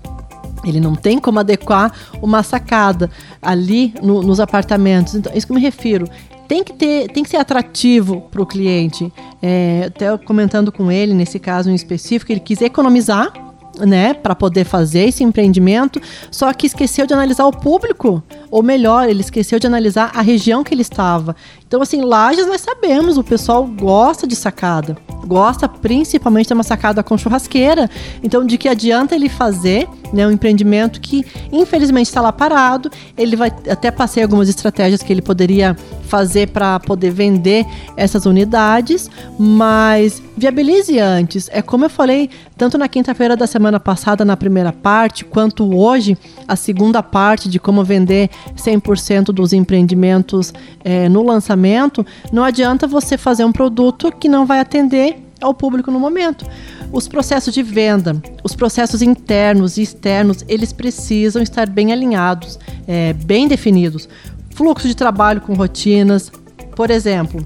Ele 0.64 0.80
não 0.80 0.96
tem 0.96 1.20
como 1.20 1.40
adequar 1.40 1.92
uma 2.22 2.44
sacada 2.44 3.10
ali 3.42 3.94
no, 4.02 4.22
nos 4.22 4.40
apartamentos. 4.40 5.16
Então, 5.16 5.32
é 5.32 5.38
isso 5.38 5.48
que 5.48 5.54
eu 5.54 5.56
me 5.56 5.62
refiro 5.62 6.08
tem 6.48 6.64
que 6.64 6.74
ter, 6.74 7.10
tem 7.10 7.24
que 7.24 7.30
ser 7.30 7.38
atrativo 7.38 8.22
para 8.32 8.42
o 8.42 8.46
cliente. 8.46 9.12
É, 9.42 9.86
até 9.88 10.18
comentando 10.18 10.72
com 10.72 10.92
ele 10.92 11.14
nesse 11.14 11.40
caso 11.40 11.70
em 11.70 11.76
específico, 11.76 12.32
ele 12.32 12.40
quis 12.40 12.62
economizar, 12.62 13.34
né, 13.80 14.14
para 14.14 14.34
poder 14.34 14.64
fazer 14.64 15.10
esse 15.10 15.24
empreendimento, 15.24 16.02
só 16.32 16.54
que 16.54 16.66
esqueceu 16.66 17.06
de 17.06 17.14
analisar 17.14 17.46
o 17.46 17.52
público, 17.52 18.24
ou 18.50 18.64
melhor, 18.64 19.10
ele 19.10 19.22
esqueceu 19.22 19.60
de 19.60 19.68
analisar 19.68 20.12
a 20.14 20.22
região 20.22 20.64
que 20.64 20.74
ele 20.74 20.82
estava. 20.82 21.36
Então, 21.68 21.82
assim, 21.82 22.02
Lages 22.02 22.48
nós 22.48 22.62
sabemos, 22.62 23.18
o 23.18 23.24
pessoal 23.24 23.66
gosta 23.66 24.28
de 24.28 24.36
sacada, 24.36 24.96
gosta 25.26 25.68
principalmente 25.68 26.48
de 26.48 26.54
uma 26.54 26.64
sacada 26.64 27.04
com 27.04 27.18
churrasqueira. 27.18 27.90
Então, 28.24 28.46
de 28.46 28.58
que 28.58 28.70
adianta 28.70 29.16
ele 29.16 29.28
fazer 29.28 29.88
né, 30.14 30.26
um 30.28 30.32
empreendimento 30.32 31.02
que 31.02 31.26
infelizmente 31.52 32.08
está 32.08 32.22
lá 32.22 32.32
parado? 32.32 32.92
Ele 33.18 33.36
vai 33.36 33.52
até 33.70 33.92
passei 33.92 34.24
algumas 34.24 34.48
estratégias 34.48 35.02
que 35.02 35.12
ele 35.12 35.22
poderia 35.22 35.76
fazer 36.06 36.50
para 36.50 36.80
poder 36.80 37.10
vender 37.10 37.66
essas 37.98 38.26
unidades, 38.26 39.10
mas 39.38 40.22
viabilize 40.38 41.00
antes. 41.00 41.50
É 41.52 41.62
como 41.62 41.86
eu 41.86 41.90
falei, 41.90 42.30
tanto 42.58 42.78
na 42.78 42.88
quinta-feira 42.88 43.36
da 43.36 43.48
semana 43.48 43.80
passada, 43.80 44.24
na 44.24 44.38
primeira 44.38 44.72
parte, 44.72 45.26
quanto 45.26 45.76
hoje, 45.76 46.18
a 46.48 46.56
segunda 46.56 47.02
parte 47.02 47.50
de 47.50 47.60
como 47.60 47.84
vender 47.84 48.30
100% 48.56 49.26
dos 49.26 49.54
empreendimentos 49.54 50.54
é, 50.84 51.08
no 51.10 51.24
lançamento, 51.24 52.06
não 52.32 52.44
adianta 52.44 52.88
você 52.88 53.18
fazer 53.18 53.46
um 53.46 53.52
produto 53.52 54.12
que 54.12 54.30
não 54.30 54.46
vai 54.46 54.60
atender 54.60 55.18
ao 55.42 55.54
público 55.54 55.92
no 55.92 56.00
momento. 56.00 56.46
Os 56.92 57.08
processos 57.08 57.54
de 57.54 57.62
venda, 57.62 58.22
os 58.44 58.56
processos 58.56 59.02
internos 59.02 59.78
e 59.78 59.82
externos, 59.82 60.44
eles 60.48 60.72
precisam 60.72 61.42
estar 61.42 61.70
bem 61.70 61.92
alinhados, 61.92 62.58
é, 62.88 63.14
bem 63.14 63.48
definidos. 63.48 64.08
Fluxo 64.52 64.88
de 64.88 64.96
trabalho 64.96 65.42
com 65.42 65.54
rotinas, 65.54 66.32
por 66.76 66.90
exemplo, 66.90 67.46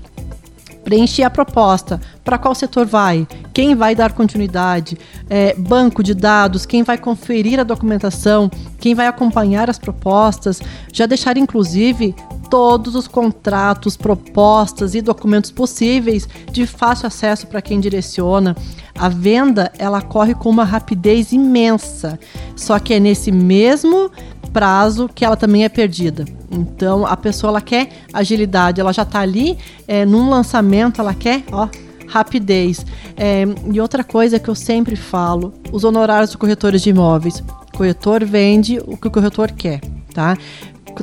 preencher 0.90 1.22
a 1.22 1.30
proposta, 1.30 2.02
para 2.24 2.40
qual 2.40 2.56
setor 2.56 2.84
vai, 2.84 3.28
quem 3.54 3.76
vai 3.76 3.94
dar 3.94 4.12
continuidade, 4.12 4.98
é, 5.30 5.54
banco 5.54 6.02
de 6.02 6.16
dados, 6.16 6.66
quem 6.66 6.82
vai 6.82 6.98
conferir 6.98 7.60
a 7.60 7.64
documentação, 7.64 8.50
quem 8.80 8.96
vai 8.96 9.06
acompanhar 9.06 9.70
as 9.70 9.78
propostas, 9.78 10.60
já 10.92 11.06
deixar 11.06 11.38
inclusive 11.38 12.16
todos 12.50 12.96
os 12.96 13.08
contratos, 13.08 13.96
propostas 13.96 14.96
e 14.96 15.02
documentos 15.02 15.52
possíveis 15.52 16.28
de 16.52 16.66
fácil 16.66 17.06
acesso 17.06 17.46
para 17.46 17.62
quem 17.62 17.80
direciona. 17.80 18.56
A 18.98 19.10
venda 19.10 19.72
ela 19.78 20.02
corre 20.02 20.34
com 20.34 20.50
uma 20.50 20.64
rapidez 20.64 21.32
imensa, 21.32 22.20
só 22.56 22.80
que 22.80 22.96
é 22.96 23.00
nesse 23.00 23.32
mesmo 23.32 24.10
prazo 24.52 25.10
que 25.14 25.24
ela 25.24 25.36
também 25.36 25.64
é 25.64 25.70
perdida. 25.70 26.26
Então 26.52 27.06
a 27.06 27.16
pessoa 27.16 27.52
ela 27.52 27.62
quer 27.62 27.90
agilidade, 28.14 28.82
ela 28.82 28.92
já 28.92 29.04
está 29.04 29.20
ali 29.20 29.58
é, 29.88 30.06
num 30.06 30.30
lançamento, 30.30 31.00
ela 31.00 31.14
quer 31.14 31.44
ó, 31.52 31.68
rapidez. 32.08 32.86
É, 33.16 33.46
e 33.72 33.80
outra 33.80 34.04
coisa 34.04 34.40
que 34.40 34.50
eu 34.50 34.56
sempre 34.56 34.96
falo: 34.96 35.54
os 35.72 35.84
honorários 35.84 36.32
dos 36.32 36.36
corretores 36.36 36.82
de 36.82 36.90
imóveis. 36.90 37.40
O 37.40 37.78
corretor 37.78 38.26
vende 38.26 38.80
o 38.86 38.98
que 38.98 39.08
o 39.08 39.12
corretor 39.12 39.52
quer, 39.52 39.80
tá? 40.14 40.36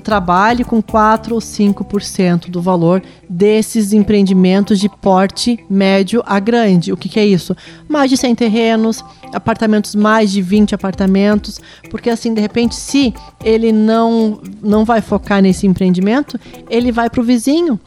Trabalhe 0.00 0.64
com 0.64 0.82
4 0.82 1.34
ou 1.34 1.40
5% 1.40 2.48
do 2.50 2.60
valor 2.60 3.02
desses 3.28 3.92
empreendimentos 3.92 4.78
de 4.78 4.88
porte 4.88 5.58
médio 5.68 6.22
a 6.26 6.38
grande. 6.38 6.92
O 6.92 6.96
que, 6.96 7.08
que, 7.08 7.20
é 7.20 7.26
isso? 7.26 7.56
Mais 7.88 8.10
de 8.10 8.16
100 8.16 8.34
terrenos, 8.34 9.04
apartamentos 9.32 9.94
mais 9.94 10.30
de 10.30 10.42
20 10.42 10.74
apartamentos, 10.74 11.60
porque 11.90 12.10
assim, 12.10 12.34
de 12.34 12.40
repente, 12.40 12.74
se 12.74 13.12
ele 13.44 13.72
não, 13.72 14.40
não 14.62 14.84
vai 14.84 15.00
focar 15.00 15.42
nesse 15.42 15.66
empreendimento, 15.66 16.38
ele 16.68 16.92
vai 16.92 17.10
para 17.10 17.20
o 17.20 17.24
vizinho. 17.24 17.78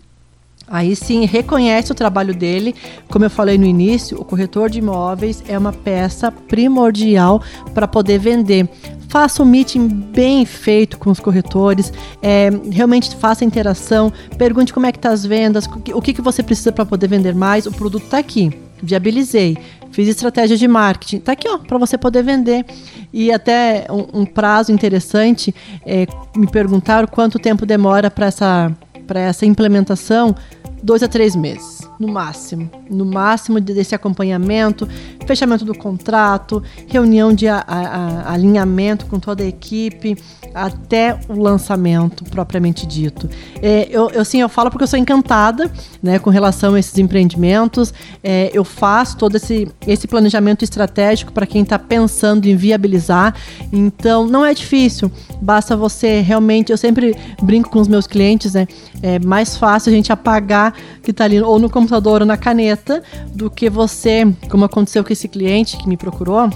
Aí 0.69 0.95
sim, 0.95 1.25
reconhece 1.25 1.91
o 1.91 1.95
trabalho 1.95 2.33
dele. 2.33 2.75
Como 3.09 3.25
eu 3.25 3.29
falei 3.29 3.57
no 3.57 3.65
início, 3.65 4.19
o 4.19 4.25
corretor 4.25 4.69
de 4.69 4.79
imóveis 4.79 5.43
é 5.47 5.57
uma 5.57 5.73
peça 5.73 6.31
primordial 6.31 7.41
para 7.73 7.87
poder 7.87 8.19
vender 8.19 8.69
faça 9.09 9.41
um 9.41 9.45
meeting 9.45 9.87
bem 9.87 10.45
feito 10.45 10.97
com 10.97 11.09
os 11.09 11.19
corretores, 11.19 11.91
é, 12.21 12.49
realmente 12.71 13.13
faça 13.15 13.43
interação, 13.43 14.13
pergunte 14.37 14.71
como 14.71 14.85
é 14.85 14.91
que 14.91 14.99
tá 14.99 15.09
as 15.09 15.25
vendas, 15.25 15.65
o 15.93 16.01
que, 16.01 16.13
que 16.13 16.21
você 16.21 16.43
precisa 16.43 16.71
para 16.71 16.85
poder 16.85 17.07
vender 17.07 17.33
mais. 17.33 17.65
O 17.65 17.71
produto 17.71 18.03
está 18.03 18.19
aqui, 18.19 18.51
viabilizei, 18.81 19.57
fiz 19.91 20.07
estratégia 20.07 20.55
de 20.55 20.67
marketing, 20.67 21.17
está 21.17 21.31
aqui 21.31 21.49
ó 21.49 21.57
para 21.57 21.79
você 21.79 21.97
poder 21.97 22.23
vender. 22.23 22.63
E 23.11 23.31
até 23.31 23.87
um, 23.89 24.21
um 24.21 24.25
prazo 24.25 24.71
interessante, 24.71 25.53
é, 25.83 26.05
me 26.35 26.45
perguntaram 26.45 27.07
quanto 27.07 27.39
tempo 27.39 27.65
demora 27.65 28.11
para 28.11 28.27
essa 28.27 28.71
para 29.07 29.21
essa 29.21 29.43
implementação 29.43 30.35
dois 30.83 31.03
a 31.03 31.07
três 31.07 31.35
meses, 31.35 31.81
no 31.99 32.07
máximo. 32.07 32.69
No 32.89 33.05
máximo 33.05 33.59
desse 33.59 33.95
acompanhamento, 33.95 34.87
fechamento 35.29 35.63
do 35.63 35.77
contrato, 35.77 36.63
reunião 36.87 37.31
de 37.31 37.47
a, 37.47 37.63
a, 37.67 38.33
alinhamento 38.33 39.05
com 39.05 39.19
toda 39.19 39.43
a 39.43 39.45
equipe, 39.45 40.17
até 40.55 41.19
o 41.29 41.39
lançamento 41.39 42.23
propriamente 42.23 42.87
dito. 42.87 43.29
É, 43.61 43.87
eu, 43.91 44.09
eu 44.09 44.25
sim, 44.25 44.41
eu 44.41 44.49
falo 44.49 44.71
porque 44.71 44.83
eu 44.83 44.87
sou 44.87 44.97
encantada 44.97 45.71
né, 46.01 46.17
com 46.17 46.31
relação 46.31 46.73
a 46.73 46.79
esses 46.79 46.97
empreendimentos. 46.97 47.93
É, 48.23 48.49
eu 48.51 48.63
faço 48.63 49.17
todo 49.17 49.35
esse, 49.35 49.67
esse 49.85 50.07
planejamento 50.07 50.63
estratégico 50.63 51.31
para 51.31 51.45
quem 51.45 51.61
está 51.61 51.77
pensando 51.77 52.47
em 52.47 52.55
viabilizar. 52.55 53.35
Então, 53.71 54.25
não 54.25 54.43
é 54.43 54.51
difícil. 54.53 55.11
Basta 55.39 55.77
você 55.77 56.21
realmente. 56.21 56.71
Eu 56.71 56.77
sempre 56.77 57.15
brinco 57.41 57.69
com 57.69 57.79
os 57.79 57.87
meus 57.87 58.07
clientes, 58.07 58.53
né? 58.53 58.67
É 59.03 59.19
mais 59.19 59.55
fácil 59.55 59.91
a 59.91 59.95
gente 59.95 60.11
apagar 60.11 60.73
que 61.03 61.11
está 61.11 61.25
ali 61.25 61.39
ou 61.39 61.59
no 61.59 61.69
computador 61.69 62.21
ou 62.21 62.27
na 62.27 62.35
caneta 62.35 63.03
do 63.33 63.49
que 63.49 63.69
você, 63.69 64.27
como 64.49 64.65
aconteceu 64.65 65.03
com 65.03 65.13
esse 65.19 65.27
cliente 65.27 65.77
que 65.77 65.87
me 65.87 65.97
procurou 65.97 66.49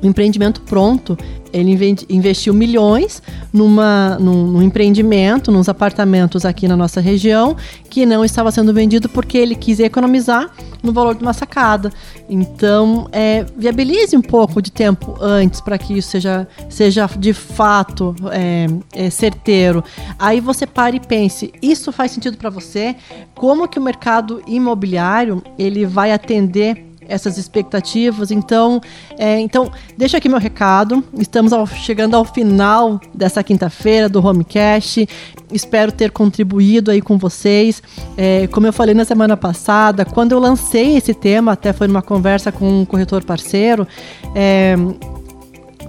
o 0.00 0.06
empreendimento 0.06 0.60
pronto, 0.60 1.18
ele 1.52 1.76
investiu 2.08 2.54
milhões 2.54 3.20
numa, 3.52 4.16
num, 4.20 4.46
num, 4.46 4.62
empreendimento, 4.62 5.50
nos 5.50 5.68
apartamentos 5.68 6.44
aqui 6.44 6.68
na 6.68 6.76
nossa 6.76 7.00
região, 7.00 7.56
que 7.90 8.06
não 8.06 8.24
estava 8.24 8.52
sendo 8.52 8.72
vendido 8.72 9.08
porque 9.08 9.36
ele 9.36 9.56
quis 9.56 9.80
economizar 9.80 10.50
no 10.82 10.92
valor 10.92 11.16
de 11.16 11.22
uma 11.22 11.32
sacada. 11.32 11.90
Então, 12.28 13.08
é, 13.10 13.44
viabilize 13.56 14.16
um 14.16 14.22
pouco 14.22 14.62
de 14.62 14.70
tempo 14.70 15.16
antes 15.20 15.60
para 15.60 15.76
que 15.78 15.98
isso 15.98 16.10
seja, 16.10 16.46
seja 16.68 17.10
de 17.18 17.32
fato 17.32 18.14
é, 18.30 18.66
é, 18.92 19.10
certeiro. 19.10 19.82
Aí 20.16 20.40
você 20.40 20.64
pare 20.64 20.98
e 20.98 21.00
pense: 21.00 21.52
isso 21.60 21.90
faz 21.90 22.12
sentido 22.12 22.36
para 22.36 22.50
você? 22.50 22.94
Como 23.34 23.66
que 23.66 23.80
o 23.80 23.82
mercado 23.82 24.42
imobiliário 24.46 25.42
ele 25.58 25.84
vai 25.84 26.12
atender 26.12 26.87
essas 27.08 27.38
expectativas. 27.38 28.30
Então, 28.30 28.80
é, 29.18 29.40
então 29.40 29.72
deixa 29.96 30.18
aqui 30.18 30.28
meu 30.28 30.38
recado. 30.38 31.02
Estamos 31.18 31.52
ao, 31.52 31.66
chegando 31.66 32.14
ao 32.14 32.24
final 32.24 33.00
dessa 33.14 33.42
quinta-feira 33.42 34.08
do 34.08 34.24
Homecast. 34.24 35.08
Espero 35.50 35.90
ter 35.90 36.10
contribuído 36.10 36.90
aí 36.90 37.00
com 37.00 37.16
vocês. 37.16 37.82
É, 38.16 38.46
como 38.48 38.66
eu 38.66 38.72
falei 38.72 38.94
na 38.94 39.04
semana 39.04 39.36
passada, 39.36 40.04
quando 40.04 40.32
eu 40.32 40.38
lancei 40.38 40.96
esse 40.96 41.14
tema, 41.14 41.52
até 41.52 41.72
foi 41.72 41.88
numa 41.88 42.02
conversa 42.02 42.52
com 42.52 42.82
um 42.82 42.84
corretor 42.84 43.24
parceiro, 43.24 43.88
é, 44.34 44.76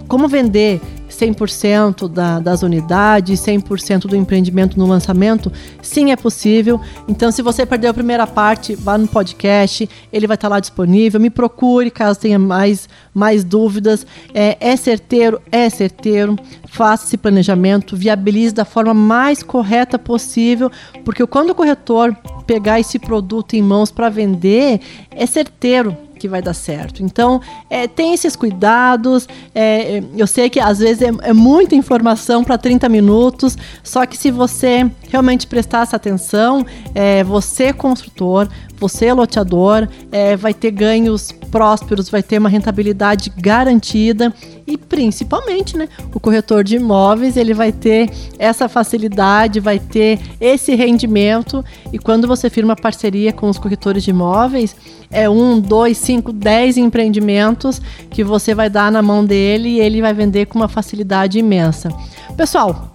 como 0.08 0.28
vender 0.28 0.82
100% 1.20 2.08
da, 2.08 2.40
das 2.40 2.64
unidades, 2.64 3.40
100% 3.42 4.02
do 4.02 4.16
empreendimento 4.16 4.78
no 4.80 4.86
lançamento? 4.86 5.52
Sim, 5.82 6.12
é 6.12 6.16
possível. 6.16 6.80
Então, 7.08 7.32
se 7.32 7.42
você 7.42 7.66
perdeu 7.66 7.92
a 7.92 7.94
primeira 7.94 8.26
parte, 8.26 8.76
vá 8.76 8.98
no 8.98 9.08
podcast, 9.08 9.90
ele 10.12 10.28
vai 10.28 10.36
estar 10.36 10.48
lá 10.48 10.60
disponível. 10.60 11.20
Me 11.20 11.30
procure 11.30 11.92
caso 11.92 12.20
tenha 12.20 12.40
mais, 12.40 12.88
mais 13.14 13.44
dúvidas. 13.44 14.06
É, 14.34 14.58
é 14.60 14.76
certeiro? 14.76 15.42
É 15.52 15.70
certeiro. 15.70 16.38
Faça 16.68 17.06
esse 17.06 17.18
planejamento, 17.18 17.98
viabilize 17.98 18.54
da 18.54 18.64
forma 18.64 18.94
mais 18.94 19.42
correta 19.42 19.98
possível, 19.98 20.72
porque 21.04 21.26
quando 21.26 21.50
o 21.50 21.56
corretor 21.56 22.16
pegar 22.46 22.80
esse 22.80 23.00
produto 23.00 23.56
em 23.56 23.62
mãos 23.62 23.92
para 23.92 24.10
vender, 24.10 24.80
é 25.12 25.26
certeiro 25.26 25.98
que 26.20 26.28
vai 26.28 26.42
dar 26.42 26.54
certo. 26.54 27.02
Então, 27.02 27.42
é, 27.70 27.88
tem 27.88 28.14
esses 28.14 28.36
cuidados. 28.36 29.28
É, 29.56 30.04
eu 30.16 30.28
sei 30.28 30.50
que 30.50 30.60
às 30.60 30.80
vezes 30.80 31.02
é, 31.02 31.30
é 31.30 31.34
muita 31.34 31.76
informação 31.76 32.44
para 32.44 32.58
30 32.58 32.88
minutos, 32.90 33.58
só 33.84 34.06
que 34.06 34.18
se 34.18 34.30
você 34.30 34.90
realmente 35.10 35.48
prestar 35.48 35.84
essa 35.84 35.96
atenção, 35.96 36.66
é, 36.94 37.24
você, 37.24 37.74
construtor, 37.74 38.48
você, 38.80 39.12
loteador, 39.12 39.88
é, 40.12 40.36
vai 40.36 40.54
ter 40.54 40.72
ganhos 40.72 41.32
prósperos, 41.52 42.10
vai 42.10 42.24
ter 42.24 42.38
uma 42.38 42.50
rentabilidade 42.50 43.32
garantida 43.36 44.34
e 44.70 44.78
principalmente, 44.78 45.76
né, 45.76 45.90
o 46.14 46.20
corretor 46.20 46.64
de 46.64 46.76
imóveis 46.76 47.36
ele 47.36 47.56
vai 47.56 47.72
ter 47.72 48.10
essa 48.38 48.70
facilidade, 48.70 49.60
vai 49.60 49.80
ter 49.80 50.20
esse 50.40 50.76
rendimento 50.76 51.66
e 51.92 51.98
quando 51.98 52.28
você 52.28 52.50
firma 52.50 52.76
parceria 52.76 53.34
com 53.34 53.50
os 53.50 53.58
corretores 53.58 54.04
de 54.04 54.12
imóveis 54.12 54.76
é 55.10 55.28
um, 55.28 55.60
dois, 55.60 55.98
cinco, 55.98 56.32
dez 56.32 56.78
empreendimentos 56.78 57.82
que 58.12 58.24
você 58.24 58.54
vai 58.54 58.70
dar 58.70 58.92
na 58.92 59.02
mão 59.02 59.26
dele 59.26 59.70
e 59.70 59.80
ele 59.80 60.02
vai 60.02 60.14
vender 60.14 60.46
com 60.46 60.60
uma 60.60 60.68
facilidade 60.68 61.40
imensa. 61.40 61.90
Pessoal, 62.38 62.94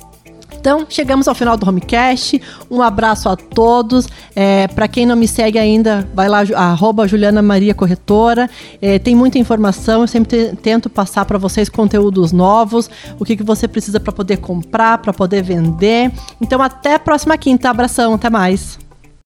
então, 0.64 0.86
chegamos 0.88 1.28
ao 1.28 1.34
final 1.34 1.58
do 1.58 1.68
Homecast. 1.68 2.40
Um 2.70 2.80
abraço 2.80 3.28
a 3.28 3.36
todos. 3.36 4.08
É, 4.34 4.66
Para 4.68 4.88
quem 4.88 5.04
não 5.04 5.14
me 5.14 5.28
segue 5.28 5.58
ainda, 5.58 6.08
vai 6.14 6.26
lá, 6.26 6.38
arroba 6.54 7.06
Juliana 7.06 7.42
Maria 7.42 7.74
Corretora. 7.74 8.48
É, 8.80 8.98
tem 8.98 9.14
muita 9.14 9.38
informação, 9.38 10.00
eu 10.00 10.06
sempre 10.06 10.56
tento 10.62 10.88
passar 10.88 11.26
para 11.26 11.36
vocês 11.36 11.68
conteúdos 11.68 12.32
novos, 12.32 12.88
o 13.20 13.26
que, 13.26 13.36
que 13.36 13.42
você 13.42 13.68
precisa 13.68 14.00
para 14.00 14.10
poder 14.10 14.38
comprar, 14.38 14.96
para 14.96 15.12
poder 15.12 15.42
vender. 15.42 16.10
Então, 16.40 16.62
até 16.62 16.94
a 16.94 16.98
próxima 16.98 17.36
quinta. 17.36 17.68
Abração, 17.68 18.14
até 18.14 18.30
mais. 18.30 18.83